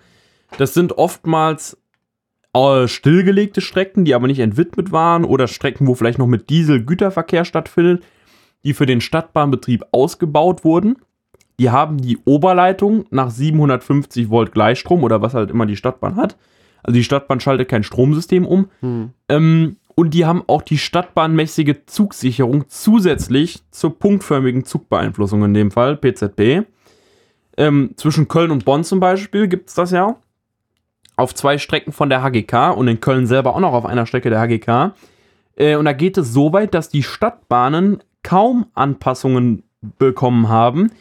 [0.57, 1.77] Das sind oftmals
[2.53, 6.83] äh, stillgelegte Strecken, die aber nicht entwidmet waren oder Strecken, wo vielleicht noch mit Diesel
[6.83, 8.03] Güterverkehr stattfindet,
[8.65, 10.97] die für den Stadtbahnbetrieb ausgebaut wurden.
[11.59, 16.35] Die haben die Oberleitung nach 750 Volt Gleichstrom oder was halt immer die Stadtbahn hat.
[16.83, 18.69] Also die Stadtbahn schaltet kein Stromsystem um.
[18.81, 19.11] Hm.
[19.29, 25.97] Ähm, und die haben auch die stadtbahnmäßige Zugsicherung zusätzlich zur punktförmigen Zugbeeinflussung in dem Fall,
[25.97, 26.67] PZB.
[27.57, 30.15] Ähm, zwischen Köln und Bonn zum Beispiel gibt es das ja.
[31.17, 34.29] Auf zwei Strecken von der HGK und in Köln selber auch noch auf einer Strecke
[34.29, 34.93] der HGK.
[35.55, 39.63] Äh, und da geht es so weit, dass die Stadtbahnen kaum Anpassungen
[39.97, 40.91] bekommen haben.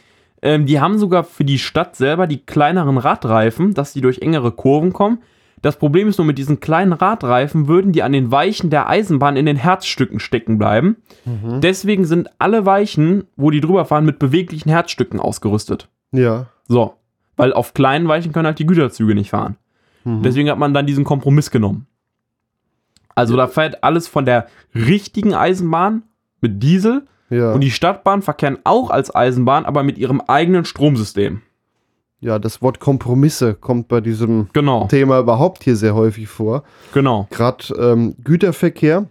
[0.43, 4.53] Ähm, die haben sogar für die Stadt selber die kleineren Radreifen, dass die durch engere
[4.53, 5.19] Kurven kommen.
[5.63, 9.37] Das Problem ist nur, mit diesen kleinen Radreifen würden die an den Weichen der Eisenbahn
[9.37, 10.97] in den Herzstücken stecken bleiben.
[11.61, 15.89] Deswegen sind alle Weichen, wo die drüber fahren, mit beweglichen Herzstücken ausgerüstet.
[16.13, 16.47] Ja.
[16.67, 16.95] So.
[17.37, 19.57] Weil auf kleinen Weichen können halt die Güterzüge nicht fahren.
[20.05, 20.23] Mhm.
[20.23, 21.87] Deswegen hat man dann diesen Kompromiss genommen.
[23.15, 26.05] Also da fährt alles von der richtigen Eisenbahn
[26.41, 27.53] mit Diesel ja.
[27.53, 31.43] und die Stadtbahn verkehren auch als Eisenbahn, aber mit ihrem eigenen Stromsystem.
[32.21, 36.65] Ja, das Wort Kompromisse kommt bei diesem Genau, Thema überhaupt hier sehr häufig vor.
[36.93, 37.27] genau.
[37.31, 39.07] Gerade ähm, Güterverkehr,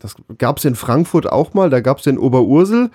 [0.00, 2.90] das gab es in Frankfurt auch mal, da gab es in Oberursel,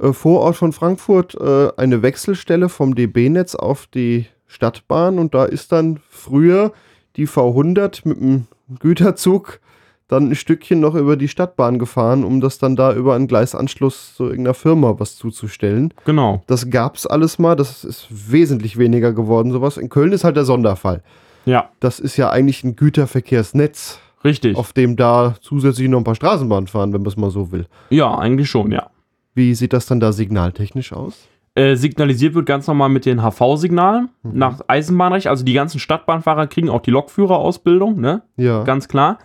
[0.00, 5.72] äh, Vorort von Frankfurt, äh, eine Wechselstelle vom DB-Netz auf die Stadtbahn und da ist
[5.72, 6.72] dann früher
[7.16, 8.46] die V100 mit dem
[8.78, 9.60] Güterzug
[10.08, 14.14] dann ein Stückchen noch über die Stadtbahn gefahren, um das dann da über einen Gleisanschluss
[14.14, 15.94] zu irgendeiner Firma was zuzustellen.
[16.04, 16.42] Genau.
[16.46, 19.76] Das gab's alles mal, das ist wesentlich weniger geworden, sowas.
[19.78, 21.02] In Köln ist halt der Sonderfall.
[21.44, 24.56] Ja, Das ist ja eigentlich ein Güterverkehrsnetz richtig.
[24.56, 27.66] auf dem da zusätzlich noch ein paar Straßenbahnen fahren, wenn man es mal so will.
[27.90, 28.90] Ja, eigentlich schon, ja.
[29.34, 31.28] Wie sieht das dann da signaltechnisch aus?
[31.54, 35.26] Äh, signalisiert wird ganz normal mit den HV-Signalen nach Eisenbahnrecht.
[35.26, 38.22] Also die ganzen Stadtbahnfahrer kriegen auch die Lokführerausbildung, ne?
[38.36, 38.62] Ja.
[38.64, 39.18] Ganz klar.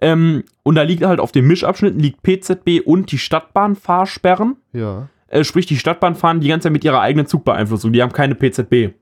[0.00, 4.56] Ähm, und da liegt halt auf dem Mischabschnitten liegt PZB und die Stadtbahnfahrsperren.
[4.72, 5.08] ja.
[5.28, 7.92] Äh, sprich, die Stadtbahn fahren die ganze Zeit mit ihrer eigenen Zugbeeinflussung.
[7.92, 8.94] Die haben keine PZB.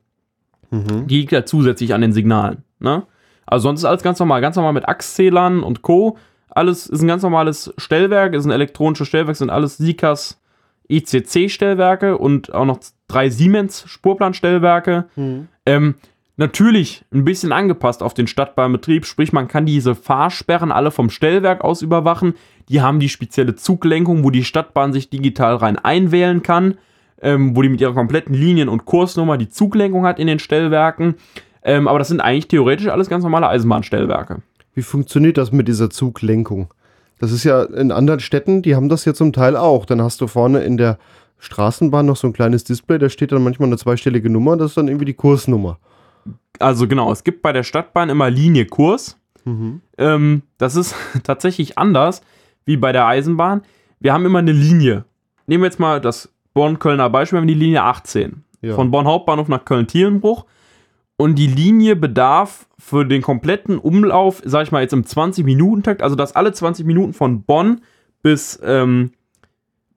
[0.70, 1.06] Mhm.
[1.06, 2.64] Die liegt ja zusätzlich an den Signalen.
[2.78, 3.02] Ne?
[3.44, 4.40] Also sonst ist alles ganz normal.
[4.40, 6.16] Ganz normal mit Achszählern und Co.
[6.48, 10.40] Alles ist ein ganz normales Stellwerk, ist ein elektronisches Stellwerk, sind alles Sikas
[10.88, 15.06] ICC-Stellwerke und auch noch drei Siemens-Spurplanstellwerke.
[15.16, 15.48] Mhm.
[15.66, 15.94] Ähm,
[16.36, 21.62] natürlich ein bisschen angepasst auf den Stadtbahnbetrieb, sprich man kann diese Fahrsperren alle vom Stellwerk
[21.62, 22.34] aus überwachen.
[22.68, 26.78] Die haben die spezielle Zuglenkung, wo die Stadtbahn sich digital rein einwählen kann,
[27.20, 31.16] ähm, wo die mit ihrer kompletten Linien- und Kursnummer die Zuglenkung hat in den Stellwerken.
[31.62, 34.42] Ähm, aber das sind eigentlich theoretisch alles ganz normale Eisenbahnstellwerke.
[34.74, 36.72] Wie funktioniert das mit dieser Zuglenkung?
[37.18, 39.86] Das ist ja in anderen Städten, die haben das ja zum Teil auch.
[39.86, 40.98] Dann hast du vorne in der
[41.38, 44.76] Straßenbahn noch so ein kleines Display, da steht dann manchmal eine zweistellige Nummer, das ist
[44.76, 45.78] dann irgendwie die Kursnummer.
[46.58, 49.18] Also genau, es gibt bei der Stadtbahn immer Linie Kurs.
[49.44, 49.80] Mhm.
[49.98, 52.22] Ähm, das ist tatsächlich anders
[52.64, 53.62] wie bei der Eisenbahn.
[54.00, 55.04] Wir haben immer eine Linie.
[55.46, 58.44] Nehmen wir jetzt mal das Bonn-Kölner Beispiel, wir haben die Linie 18.
[58.60, 58.74] Ja.
[58.74, 60.46] Von Bonn Hauptbahnhof nach Köln-Thielenbruch.
[61.16, 66.16] Und die Linie bedarf für den kompletten Umlauf, sag ich mal jetzt im 20-Minuten-Takt, also
[66.16, 67.80] dass alle 20 Minuten von Bonn
[68.22, 69.12] bis, ähm,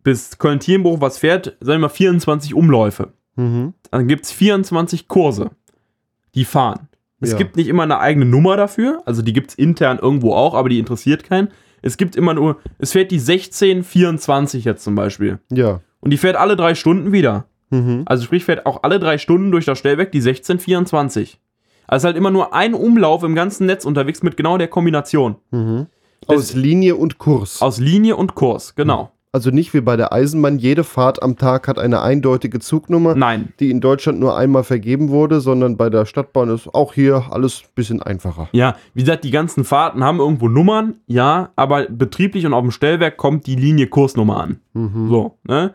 [0.03, 3.13] bis Köln-Thielenbruch was fährt, sagen wir mal 24 Umläufe.
[3.35, 3.73] Mhm.
[3.91, 5.51] Dann gibt es 24 Kurse,
[6.35, 6.87] die fahren.
[7.21, 7.37] Es Ja.
[7.37, 10.69] gibt nicht immer eine eigene Nummer dafür, also die gibt es intern irgendwo auch, aber
[10.69, 11.47] die interessiert keinen.
[11.81, 15.39] Es gibt immer nur, es fährt die 1624 jetzt zum Beispiel.
[15.51, 15.81] Ja.
[16.01, 17.45] Und die fährt alle drei Stunden wieder.
[17.69, 18.03] Mhm.
[18.05, 21.39] Also sprich, fährt auch alle drei Stunden durch das Stellwerk die 1624.
[21.87, 25.35] Also halt immer nur ein Umlauf im ganzen Netz unterwegs mit genau der Kombination.
[25.51, 25.87] Mhm.
[26.27, 27.61] Aus Linie und Kurs.
[27.61, 29.11] Aus Linie und Kurs, genau.
[29.35, 33.49] Also nicht wie bei der Eisenbahn, jede Fahrt am Tag hat eine eindeutige Zugnummer, Nein.
[33.59, 37.63] die in Deutschland nur einmal vergeben wurde, sondern bei der Stadtbahn ist auch hier alles
[37.63, 38.47] ein bisschen einfacher.
[38.53, 42.71] Ja, wie gesagt, die ganzen Fahrten haben irgendwo Nummern, ja, aber betrieblich und auf dem
[42.71, 44.61] Stellwerk kommt die Linie Kursnummer an.
[45.09, 45.73] So, ne?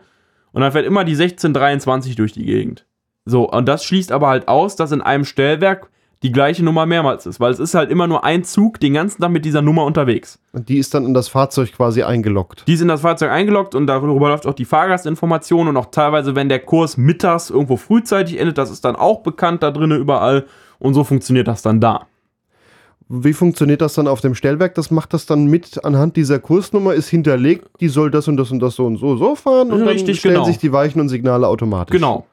[0.53, 2.87] Und dann fährt immer die 1623 durch die Gegend.
[3.25, 5.91] So, und das schließt aber halt aus, dass in einem Stellwerk
[6.23, 9.21] die gleiche Nummer mehrmals ist, weil es ist halt immer nur ein Zug den ganzen
[9.21, 10.39] Tag mit dieser Nummer unterwegs.
[10.53, 12.63] Und die ist dann in das Fahrzeug quasi eingeloggt.
[12.67, 16.35] Die ist in das Fahrzeug eingeloggt und darüber läuft auch die Fahrgastinformation und auch teilweise,
[16.35, 20.45] wenn der Kurs mittags irgendwo frühzeitig endet, das ist dann auch bekannt da drinnen überall
[20.77, 22.05] und so funktioniert das dann da.
[23.13, 24.75] Wie funktioniert das dann auf dem Stellwerk?
[24.75, 28.51] Das macht das dann mit anhand dieser Kursnummer, ist hinterlegt, die soll das und das
[28.51, 30.45] und das so und so so fahren und dann Richtig, stellen genau.
[30.45, 31.93] sich die Weichen und Signale automatisch.
[31.93, 32.25] Genau.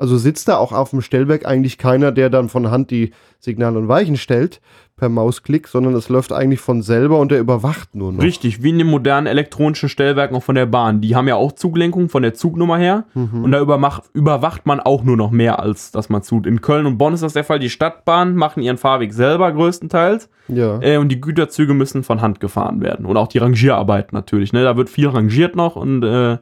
[0.00, 3.78] Also sitzt da auch auf dem Stellwerk eigentlich keiner, der dann von Hand die Signale
[3.78, 4.62] und Weichen stellt
[4.96, 8.22] per Mausklick, sondern es läuft eigentlich von selber und der überwacht nur noch.
[8.22, 11.02] Richtig, wie in den modernen elektronischen Stellwerken auch von der Bahn.
[11.02, 13.04] Die haben ja auch Zuglenkung von der Zugnummer her.
[13.14, 16.46] Und da überwacht man auch nur noch mehr, als dass man tut.
[16.46, 17.58] In Köln und Bonn ist das der Fall.
[17.58, 20.30] Die Stadtbahnen machen ihren Fahrweg selber größtenteils.
[20.48, 20.80] Ja.
[20.80, 23.04] Äh, und die Güterzüge müssen von Hand gefahren werden.
[23.04, 24.54] Und auch die Rangierarbeit natürlich.
[24.54, 24.64] Ne?
[24.64, 26.38] Da wird viel rangiert noch und äh,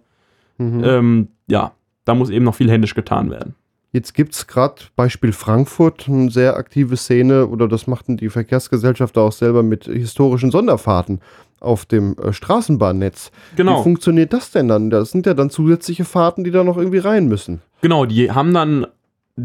[0.60, 1.72] ähm, ja,
[2.08, 3.54] da muss eben noch viel händisch getan werden.
[3.92, 9.22] Jetzt gibt es gerade Beispiel Frankfurt, eine sehr aktive Szene, oder das machten die Verkehrsgesellschaften
[9.22, 11.20] auch selber mit historischen Sonderfahrten
[11.60, 13.30] auf dem äh, Straßenbahnnetz.
[13.56, 13.78] Genau.
[13.78, 14.90] Wie funktioniert das denn dann?
[14.90, 17.62] Das sind ja dann zusätzliche Fahrten, die da noch irgendwie rein müssen.
[17.80, 18.86] Genau, die haben dann,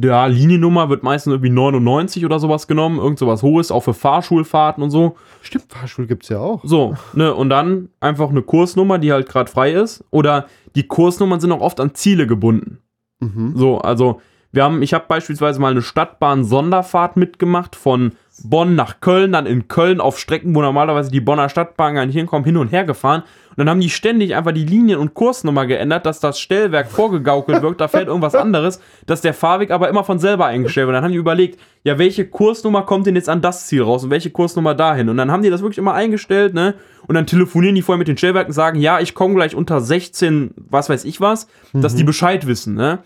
[0.02, 4.84] ja, Liniennummer wird meistens irgendwie 99 oder sowas genommen, irgend sowas hohes, auch für Fahrschulfahrten
[4.84, 5.16] und so.
[5.42, 6.62] Stimmt, Fahrschul gibt es ja auch.
[6.64, 10.04] So, ne, und dann einfach eine Kursnummer, die halt gerade frei ist.
[10.10, 12.80] Oder die Kursnummern sind auch oft an Ziele gebunden.
[13.20, 13.54] Mhm.
[13.56, 19.32] So, also wir haben, ich habe beispielsweise mal eine Stadtbahn-Sonderfahrt mitgemacht von Bonn nach Köln,
[19.32, 22.72] dann in Köln auf Strecken, wo normalerweise die Bonner Stadtbahn gar nicht hinkommen, hin und
[22.72, 23.22] her gefahren.
[23.52, 27.62] Und dann haben die ständig einfach die Linien- und Kursnummer geändert, dass das Stellwerk vorgegaukelt
[27.62, 30.96] wirkt, da fährt irgendwas anderes, dass der Fahrweg aber immer von selber eingestellt wird.
[30.96, 34.10] Dann haben die überlegt, ja, welche Kursnummer kommt denn jetzt an das Ziel raus und
[34.10, 35.10] welche Kursnummer dahin?
[35.10, 36.74] Und dann haben die das wirklich immer eingestellt, ne?
[37.06, 39.80] Und dann telefonieren die vorher mit den Stellwerken und sagen, ja, ich komme gleich unter
[39.82, 43.00] 16, was weiß ich was, dass die Bescheid wissen, ne?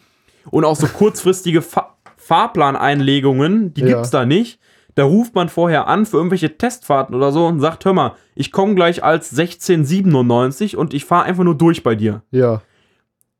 [0.49, 3.87] Und auch so kurzfristige Fa Fahrplaneinlegungen, die Ja.
[3.87, 4.59] gibt's da nicht.
[4.97, 8.51] Da ruft man vorher an für irgendwelche Testfahrten oder so und sagt, hör mal, ich
[8.51, 12.23] komme gleich als 1697 und ich fahre einfach nur durch bei dir.
[12.31, 12.63] Ja.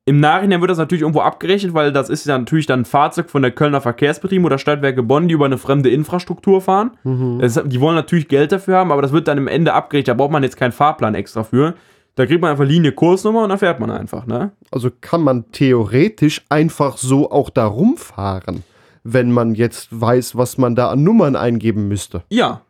[0.06, 3.32] Im Nachhinein wird das natürlich irgendwo abgerechnet, weil das ist ja natürlich dann ein Fahrzeug
[3.32, 6.92] von der Kölner Verkehrsbetrieben oder Stadtwerke Bonn, die über eine fremde Infrastruktur fahren.
[7.40, 10.10] Das, die wollen natürlich Geld dafür haben, aber das wird dann im Ende abgerechnet.
[10.10, 11.74] Da braucht man jetzt keinen Fahrplan extra für.
[12.14, 14.52] Da kriegt man einfach Linie, Kursnummer und dann fährt man einfach, ne?
[14.70, 18.64] Also kann man theoretisch einfach so auch da rumfahren,
[19.04, 22.24] wenn man jetzt weiß, was man da an Nummern eingeben müsste.
[22.30, 22.62] Ja.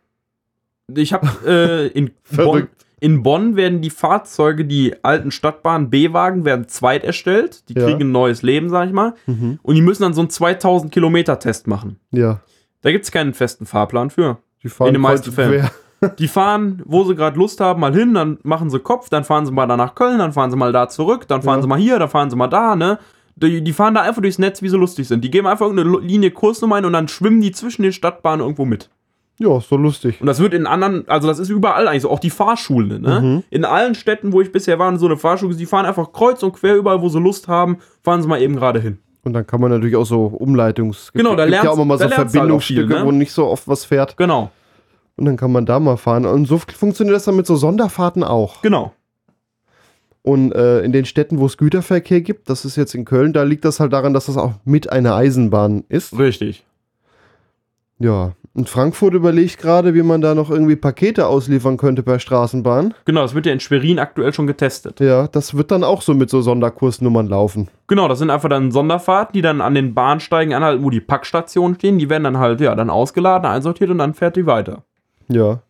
[0.94, 2.68] Ich habe äh, in, Bonn,
[3.00, 7.68] in Bonn werden die Fahrzeuge, die alten Stadtbahn B-Wagen, werden zweit erstellt.
[7.68, 7.84] Die Ja.
[7.84, 9.14] kriegen ein neues Leben, sag ich mal.
[9.26, 11.98] Und die müssen dann so einen 2000 Kilometer Test machen.
[12.10, 12.40] Ja.
[12.80, 14.38] Da gibt es keinen festen Fahrplan für.
[14.62, 15.68] Die fahren In den meisten Fällen.
[16.20, 19.44] Die fahren, wo sie gerade Lust haben, mal hin, dann machen sie Kopf, dann fahren
[19.46, 21.62] sie mal da nach Köln, dann fahren sie mal da zurück, dann fahren Ja.
[21.62, 23.00] sie mal hier, dann fahren sie mal da, ne?
[23.40, 25.22] Die, die fahren da einfach durchs Netz, wie sie lustig sind.
[25.22, 28.40] Die geben einfach irgendeine Lo- Linie Kursnummer ein und dann schwimmen die zwischen den Stadtbahnen
[28.40, 28.90] irgendwo mit.
[29.38, 30.20] Ja, ist so lustig.
[30.20, 33.44] Und das wird in anderen, also das ist überall eigentlich so, auch die Fahrschulen, ne?
[33.50, 36.52] In allen Städten, wo ich bisher war, so eine Fahrschule, die fahren einfach kreuz und
[36.54, 38.98] quer überall, wo sie Lust haben, fahren sie mal eben gerade hin.
[39.22, 41.12] Und dann kann man natürlich auch so Umleitungs...
[41.12, 43.04] Genau, da gibt ja auch mal so lernst du halt viel, Verbindungsstücke, ne?
[43.04, 44.16] wo nicht so oft was fährt.
[44.16, 44.50] Genau,
[45.16, 46.26] Und dann kann man da mal fahren.
[46.26, 48.62] Und so funktioniert das dann mit so Sonderfahrten auch.
[48.62, 48.92] genau.
[50.28, 53.44] Und äh, in den Städten, wo es Güterverkehr gibt, das ist jetzt in Köln, da
[53.44, 56.18] liegt das halt daran, dass das auch mit einer Eisenbahn ist.
[56.18, 56.66] Richtig.
[57.98, 58.32] Ja.
[58.52, 62.92] Und Frankfurt überlegt gerade, wie man da noch irgendwie Pakete ausliefern könnte per Straßenbahn.
[63.06, 65.00] Genau, das wird ja in Schwerin aktuell schon getestet.
[65.00, 67.68] Ja, das wird dann auch so mit so Sonderkursnummern laufen.
[67.86, 71.76] Genau, das sind einfach dann Sonderfahrten, die dann an den Bahnsteigen anhalten, wo die Packstationen
[71.76, 71.98] stehen.
[71.98, 74.82] Die werden dann halt, ja, dann ausgeladen, einsortiert und dann fährt die weiter.
[75.28, 75.62] Ja.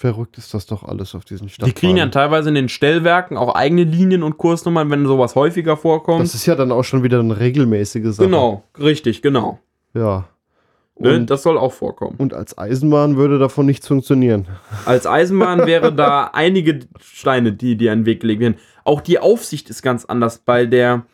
[0.00, 1.74] Verrückt ist das doch alles auf diesen Die Stadtbahnen.
[1.74, 6.22] kriegen ja teilweise in den Stellwerken auch eigene Linien und Kursnummern, wenn sowas häufiger vorkommt.
[6.22, 8.24] Das ist ja dann auch schon wieder eine regelmäßige Sache.
[8.26, 9.58] genau, richtig, genau.
[9.92, 10.24] Ja.
[10.98, 12.14] Ne, Und, das soll auch vorkommen.
[12.16, 14.48] und als Eisenbahn würde davon nichts funktionieren.
[14.86, 18.56] Als Eisenbahn wäre da einige Steine, die dir in den Weg gelegt werden.
[18.84, 20.38] Auch die Aufsicht ist ganz anders.
[20.38, 21.04] Bei der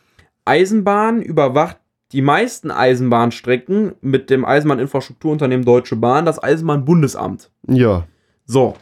[0.45, 1.75] Eisenbahn überwacht
[2.13, 7.51] die meisten Eisenbahnstrecken mit dem Eisenbahninfrastrukturunternehmen Deutsche Bahn das Eisenbahnbundesamt.
[7.67, 8.05] Ja.
[8.47, 8.75] So.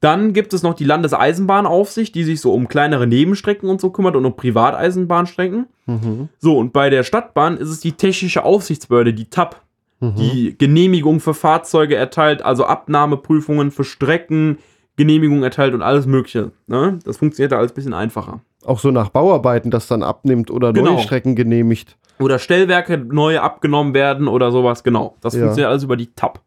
[0.00, 4.16] Dann gibt es noch die Landeseisenbahnaufsicht, die sich so um kleinere Nebenstrecken und so kümmert
[4.16, 5.66] und um Privateisenbahnstrecken.
[5.86, 6.28] Mhm.
[6.38, 9.60] So, und bei der Stadtbahn ist es die Technische Aufsichtsbehörde, die TAP,
[10.00, 10.14] Mhm.
[10.16, 14.58] die Genehmigung für Fahrzeuge erteilt, also Abnahmeprüfungen für Strecken,
[14.96, 16.50] Genehmigung erteilt und alles Mögliche.
[16.66, 16.98] Ne?
[17.04, 18.40] Das funktioniert da alles ein bisschen einfacher.
[18.66, 20.92] Auch so nach Bauarbeiten das dann abnimmt oder Genau.
[20.92, 21.96] neue Strecken genehmigt.
[22.20, 25.16] Oder Stellwerke neu abgenommen werden oder sowas, genau.
[25.20, 25.40] Das Ja.
[25.40, 26.40] funktioniert alles über die TAP.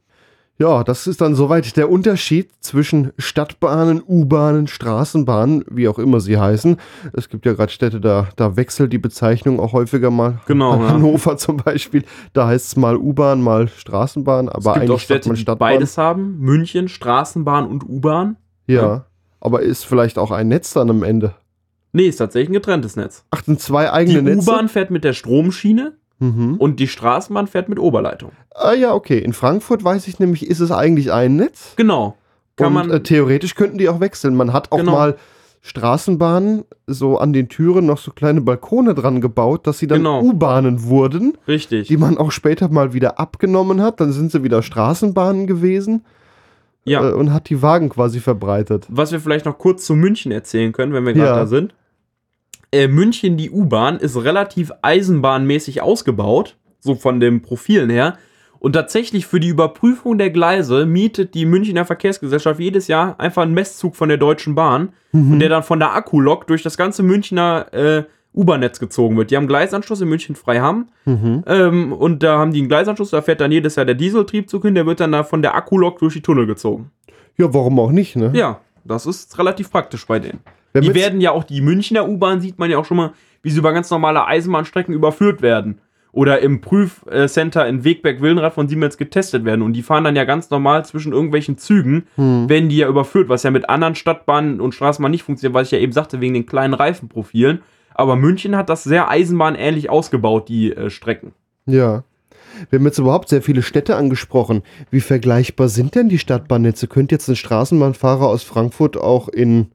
[0.59, 6.39] Ja, das ist dann soweit der Unterschied zwischen Stadtbahnen, U-Bahnen, Straßenbahnen, wie auch immer sie
[6.39, 6.77] heißen.
[7.13, 10.39] Es gibt ja gerade Städte, da, da wechselt die Bezeichnung auch häufiger mal.
[10.47, 10.89] Genau, ja.
[10.89, 14.99] Hannover zum Beispiel, da heißt es mal U-Bahn, mal Straßenbahn, aber es gibt eigentlich auch
[14.99, 15.73] Städte, man die Stadtbahn.
[15.73, 16.39] beides haben.
[16.39, 18.37] München, Straßenbahn und U-Bahn.
[18.65, 18.81] Ja.
[18.81, 19.05] Ja.
[19.39, 21.35] aber ist vielleicht auch ein Netz dann am Ende.
[21.93, 23.25] Nee, ist tatsächlich ein getrenntes Netz.
[23.29, 24.39] Ach, sind zwei Die eigene Netze?
[24.39, 26.55] U-Bahn fährt mit der Stromschiene Mhm.
[26.57, 28.31] und die Straßenbahn fährt mit Oberleitung.
[28.55, 29.19] Ah ja, okay.
[29.19, 31.73] In Frankfurt weiß ich nämlich, ist es eigentlich ein Netz.
[31.75, 32.15] Genau.
[32.55, 34.35] Kann und man, äh, theoretisch könnten die auch wechseln.
[34.35, 34.93] Man hat auch Genau.
[34.93, 35.15] mal
[35.61, 40.21] Straßenbahnen so an den Türen noch so kleine Balkone dran gebaut, dass sie dann Genau.
[40.23, 41.87] U-Bahnen wurden, richtig.
[41.87, 43.99] die man auch später mal wieder abgenommen hat.
[43.99, 46.03] Dann sind sie wieder Straßenbahnen gewesen
[46.83, 47.07] ja.
[47.09, 48.85] äh, und hat die Wagen quasi verbreitet.
[48.89, 51.35] Was wir vielleicht noch kurz zu München erzählen können, wenn wir gerade Ja.
[51.35, 51.73] da sind.
[52.71, 58.17] Äh, München, die U-Bahn, ist relativ eisenbahnmäßig ausgebaut, so von den Profilen her.
[58.59, 63.53] Und tatsächlich für die Überprüfung der Gleise mietet die Münchner Verkehrsgesellschaft jedes Jahr einfach einen
[63.53, 67.67] Messzug von der Deutschen Bahn, und der dann von der Akkulok durch das ganze Münchner
[67.71, 68.03] äh,
[68.35, 69.31] U-Bahn-Netz gezogen wird.
[69.31, 71.43] Die haben Gleisanschluss in München Freiham Mhm.
[71.47, 74.75] ähm, und da haben die einen Gleisanschluss, da fährt dann jedes Jahr der Dieseltriebzug hin,
[74.75, 76.91] der wird dann da von der Akkulok durch die Tunnel gezogen.
[77.37, 78.31] Ja, warum auch nicht, ne?
[78.35, 80.39] Ja, das ist relativ praktisch bei denen.
[80.81, 83.11] Wenn Die werden ja auch, die Münchner U-Bahn sieht man ja auch schon mal,
[83.43, 85.79] wie sie über ganz normale Eisenbahnstrecken überführt werden.
[86.11, 89.61] Oder im Prüfcenter in Wegberg-Willenrad von Siemens getestet werden.
[89.61, 92.49] Und die fahren dann ja ganz normal zwischen irgendwelchen Zügen, Hm.
[92.49, 95.71] werden die ja überführt, was ja mit anderen Stadtbahnen und Straßenbahnen nicht funktioniert, was ich
[95.71, 97.61] ja eben sagte, wegen den kleinen Reifenprofilen.
[97.93, 101.33] Aber München hat das sehr eisenbahnähnlich ausgebaut, die äh, Strecken.
[101.65, 102.03] Ja.
[102.71, 104.63] Wir haben jetzt überhaupt sehr viele Städte angesprochen.
[104.89, 106.87] Wie vergleichbar sind denn die Stadtbahnnetze?
[106.87, 109.67] Könnte jetzt ein Straßenbahnfahrer aus Frankfurt auch in,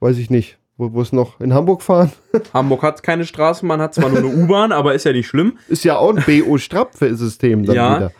[0.00, 2.12] weiß ich nicht, wo, wo ist noch, in Hamburg fahren?
[2.54, 5.58] Hamburg hat keine Straßenbahn, hat zwar nur eine U-Bahn, aber ist ja nicht schlimm.
[5.68, 7.96] Ist ja auch ein BO-Strapfe-System dann Ja.
[7.96, 8.12] wieder.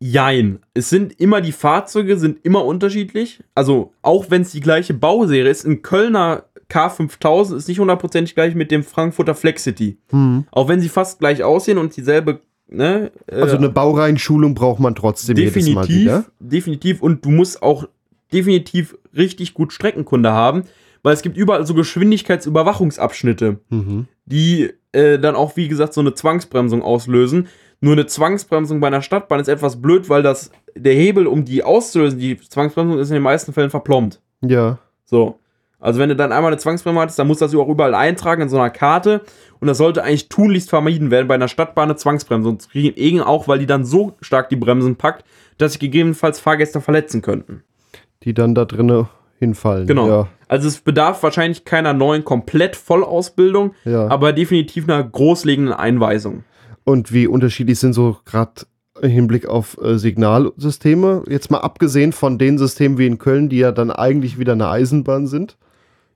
[0.00, 0.60] Jein.
[0.74, 3.42] Es sind immer die Fahrzeuge, sind immer unterschiedlich.
[3.56, 8.54] Also, auch wenn es die gleiche Bauserie ist, ein Kölner K5000 ist nicht hundertprozentig gleich
[8.54, 9.98] mit dem Frankfurter Flexity.
[10.10, 10.44] Hm.
[10.52, 13.10] Auch wenn sie fast gleich aussehen und dieselbe, ne?
[13.26, 16.24] äh, Also eine Baureihenschulung braucht man trotzdem jedes Mal definitiv, wieder.
[16.38, 17.02] definitiv.
[17.02, 17.88] Und du musst auch
[18.32, 20.64] definitiv richtig gut Streckenkunde haben,
[21.02, 24.06] weil es gibt überall so Geschwindigkeitsüberwachungsabschnitte Mhm.
[24.26, 27.48] die äh, dann auch, wie gesagt, so eine Zwangsbremsung auslösen.
[27.80, 31.62] Nur eine Zwangsbremsung bei einer Stadtbahn ist etwas blöd, weil das, der Hebel, um die
[31.62, 34.20] auszulösen, die Zwangsbremsung ist in den meisten Fällen verplombt.
[34.40, 34.78] Ja.
[35.04, 35.38] So.
[35.78, 38.42] Also wenn du dann einmal eine Zwangsbremsung hattest, dann musst du das auch überall eintragen
[38.42, 39.20] in so einer Karte.
[39.60, 42.96] Und das sollte eigentlich tunlichst vermieden werden, bei einer Stadtbahn eine Zwangsbremsung zu kriegen.
[42.96, 45.24] Eben auch, weil die dann so stark die Bremsen packt,
[45.58, 47.62] dass sich gegebenenfalls Fahrgäste verletzen könnten.
[48.24, 49.86] Die dann da drinnen hinfallen.
[49.86, 50.08] Genau.
[50.08, 50.28] Ja.
[50.48, 54.08] Also es bedarf wahrscheinlich keiner neuen komplett Vollausbildung, ja.
[54.08, 56.42] aber definitiv einer großlegenden Einweisung.
[56.84, 58.62] Und wie unterschiedlich sind so gerade
[59.00, 61.22] im Hinblick auf äh, Signalsysteme?
[61.28, 64.68] Jetzt mal abgesehen von den Systemen wie in Köln, die ja dann eigentlich wieder eine
[64.68, 65.56] Eisenbahn sind.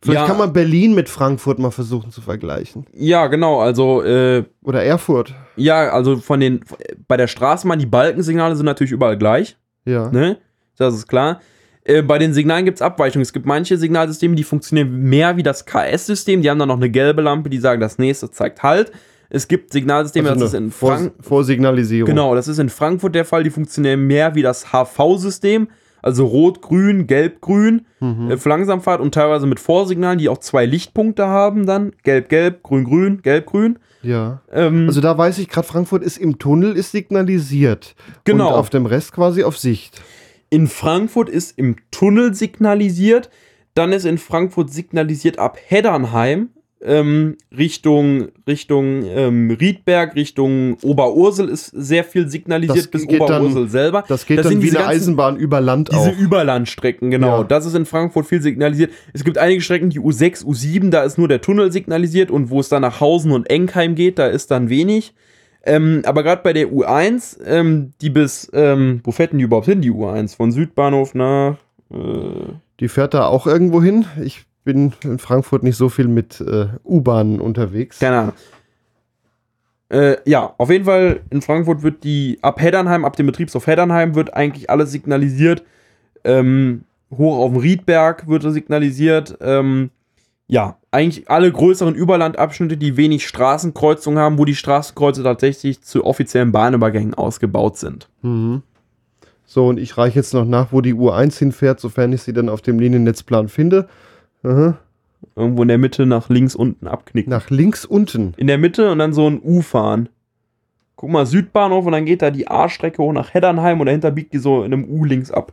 [0.02, 0.26] Vielleicht Ja.
[0.26, 2.86] kann man Berlin mit Frankfurt mal versuchen zu vergleichen.
[2.92, 3.60] Ja, genau.
[3.60, 5.32] Also, äh, Oder Erfurt.
[5.54, 6.64] ja, also von den,
[7.06, 10.10] bei der Straßenbahn, die Balkensignale sind natürlich überall gleich, Ja.
[10.10, 10.38] ne?
[10.78, 11.40] Das ist klar.
[11.84, 13.22] Äh, bei den Signalen gibt es Abweichungen.
[13.22, 16.42] Es gibt manche Signalsysteme, die funktionieren mehr wie das KS-System.
[16.42, 18.92] Die haben dann noch eine gelbe Lampe, die sagen, das nächste zeigt Halt.
[19.30, 22.06] Es gibt Signalsysteme, Also das ist in Vor Frank Vorsignalisierung.
[22.06, 23.42] Genau, das ist in Frankfurt der Fall.
[23.44, 25.68] Die funktionieren mehr wie das HV-System.
[26.02, 28.32] Also Rot, Grün, Gelb, Grün Mhm.
[28.32, 31.92] äh, für Langsamfahrt und teilweise mit Vorsignalen, die auch zwei Lichtpunkte haben dann.
[32.02, 33.78] Gelb, Gelb, Grün, Grün, Gelb, Grün.
[34.02, 34.40] Ja.
[34.52, 37.94] Ähm, Also da weiß ich gerade, Frankfurt ist im Tunnel, ist signalisiert.
[38.24, 38.48] Genau.
[38.48, 40.02] Und auf dem Rest quasi auf Sicht.
[40.52, 43.30] In Frankfurt ist im Tunnel signalisiert.
[43.74, 46.50] Dann ist in Frankfurt signalisiert ab Heddernheim
[46.84, 53.40] ähm, Richtung, Richtung ähm, Riedberg, Richtung Oberursel ist sehr viel signalisiert Das bis geht dann-
[53.42, 54.04] Oberursel selber.
[54.08, 56.18] Das geht Das dann sind wie diese eine Eisenbahn über Land Diese auch.
[56.18, 57.38] Überlandstrecken, genau.
[57.38, 57.44] Ja.
[57.44, 58.90] Das ist in Frankfurt viel signalisiert.
[59.14, 62.60] Es gibt einige Strecken, die U6, U7, da ist nur der Tunnel signalisiert und wo
[62.60, 65.14] es dann nach Hausen und Enkheim geht, da ist dann wenig.
[65.64, 69.66] Ähm, aber gerade bei der U1, ähm, die bis, ähm, wo fährt denn die überhaupt
[69.66, 70.36] hin, die U1?
[70.36, 71.56] Von Südbahnhof nach,
[71.90, 74.06] äh, Die fährt da auch irgendwo hin.
[74.22, 77.98] Ich bin in Frankfurt nicht so viel mit äh, U-Bahnen unterwegs.
[78.00, 78.34] keine Ahnung.
[79.88, 84.14] Äh, ja, auf jeden Fall in Frankfurt wird die, ab Heddernheim, ab dem Betriebshof Heddernheim
[84.14, 85.62] wird eigentlich alles signalisiert.
[86.24, 89.36] Ähm, hoch auf dem Riedberg wird signalisiert.
[89.42, 89.90] Ähm,
[90.46, 96.52] ja, eigentlich alle größeren Überlandabschnitte, die wenig Straßenkreuzungen haben, wo die Straßenkreuze tatsächlich zu offiziellen
[96.52, 98.08] Bahnübergängen ausgebaut sind.
[98.20, 98.62] Mhm.
[99.46, 102.48] So, und ich reiche jetzt noch nach, wo die U1 hinfährt, sofern ich sie dann
[102.48, 103.88] auf dem Liniennetzplan finde.
[104.42, 104.78] Aha.
[105.34, 107.30] Irgendwo in der Mitte nach links unten abknicken.
[107.30, 108.34] Nach links unten.
[108.36, 110.08] In der Mitte und dann so ein U fahren.
[110.96, 114.32] Guck mal, Südbahnhof und dann geht da die A-Strecke hoch nach Heddernheim und dahinter biegt
[114.34, 115.52] die so in einem U links ab.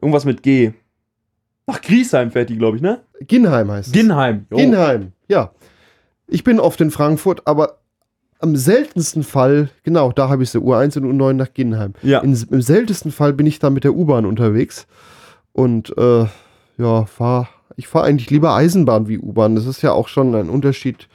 [0.00, 0.72] Irgendwas mit G.
[1.66, 3.00] Nach Griesheim fährt die, glaube ich, ne?
[3.20, 3.92] Ginheim heißt es.
[3.92, 4.46] Ginheim.
[4.50, 4.56] jo.
[4.58, 5.50] Ginheim, ja.
[6.26, 7.78] Ich bin oft in Frankfurt, aber
[8.40, 11.94] am seltensten Fall, genau, da habe ich sie, U1 und U9 nach Ginheim.
[12.02, 12.20] Ja.
[12.20, 14.86] In, Im seltensten Fall bin ich da mit der U-Bahn unterwegs.
[15.52, 16.26] Und äh,
[16.76, 19.54] ja, fahr, ich fahre eigentlich lieber Eisenbahn wie U-Bahn.
[19.54, 21.08] Das ist ja auch schon ein Unterschied.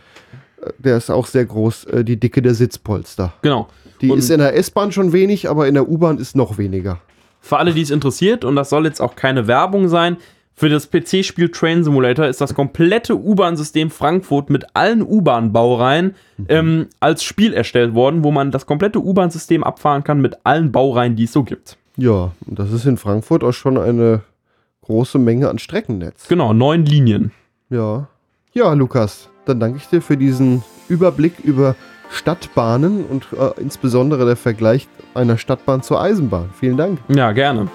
[0.62, 3.34] äh, Der ist auch sehr groß, äh, die Dicke der Sitzpolster.
[3.44, 3.68] Genau.
[4.02, 7.00] Die Und- ist in der S-Bahn schon wenig, aber in der U-Bahn ist noch weniger.
[7.42, 10.18] Für alle, die es interessiert, und das soll jetzt auch keine Werbung sein,
[10.60, 16.16] für das PC-Spiel Train Simulator ist das komplette U-Bahn-System Frankfurt mit allen U-Bahn-Baureihen
[16.50, 21.16] ähm, als Spiel erstellt worden, wo man das komplette U-Bahn-System abfahren kann mit allen Baureihen,
[21.16, 21.78] die es so gibt.
[21.96, 24.24] Ja, und das ist in Frankfurt auch schon eine
[24.82, 26.28] große Menge an Streckennetz.
[26.28, 27.32] Genau, neun Linien.
[27.70, 28.10] Ja.
[28.52, 31.78] Ja, Lukas, dann danke ich dir für diesen Überblick über
[32.12, 36.50] Stadtbahnen und äh, insbesondere der Vergleich einer Stadtbahn zur Eisenbahn.
[36.60, 37.00] Vielen Dank.
[37.08, 37.70] Ja, gerne.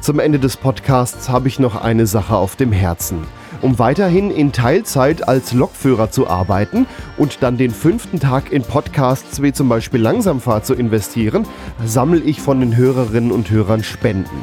[0.00, 3.18] Zum Ende des Podcasts habe ich noch eine Sache auf dem Herzen.
[3.60, 6.86] Um weiterhin in Teilzeit als Lokführer zu arbeiten
[7.18, 11.44] und dann den fünften Tag in Podcasts wie zum Beispiel Langsamfahrt zu investieren,
[11.84, 14.42] sammle ich von den Hörerinnen und Hörern Spenden.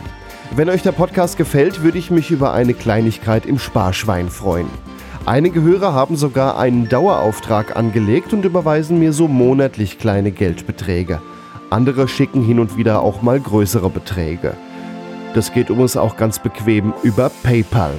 [0.55, 4.69] Wenn euch der Podcast gefällt, würde ich mich über eine Kleinigkeit im Sparschwein freuen.
[5.25, 11.19] Einige Hörer haben sogar einen Dauerauftrag angelegt und überweisen mir so monatlich kleine Geldbeträge.
[11.71, 14.55] Andere schicken hin und wieder auch mal größere Beträge.
[15.37, 17.93] Das geht übrigens auch ganz bequem über PayPal.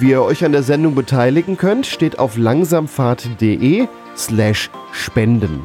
[0.00, 5.64] Wie ihr euch an der Sendung beteiligen könnt, steht auf langsamfahrt.de slash spenden.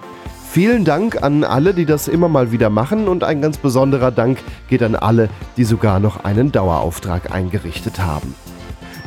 [0.52, 4.38] Vielen Dank an alle, die das immer mal wieder machen und ein ganz besonderer Dank
[4.70, 8.36] geht an alle, die sogar noch einen Dauerauftrag eingerichtet haben.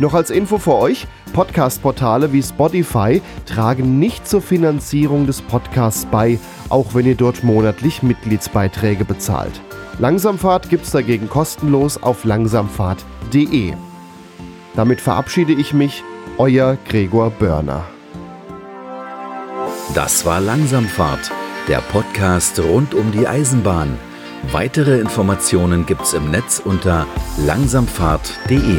[0.00, 6.40] Noch als Info für euch, Podcast-Portale wie Spotify tragen nicht zur Finanzierung des Podcasts bei,
[6.70, 9.60] auch wenn ihr dort monatlich Mitgliedsbeiträge bezahlt.
[10.00, 13.74] Langsamfahrt gibt's dagegen kostenlos auf langsamfahrt.de.
[14.74, 16.02] Damit verabschiede ich mich,
[16.38, 17.84] euer Gregor Börner.
[19.94, 21.30] Das war Langsamfahrt,
[21.68, 23.98] der Podcast rund um die Eisenbahn.
[24.52, 27.06] Weitere Informationen gibt's im Netz unter
[27.44, 28.78] langsamfahrt.de.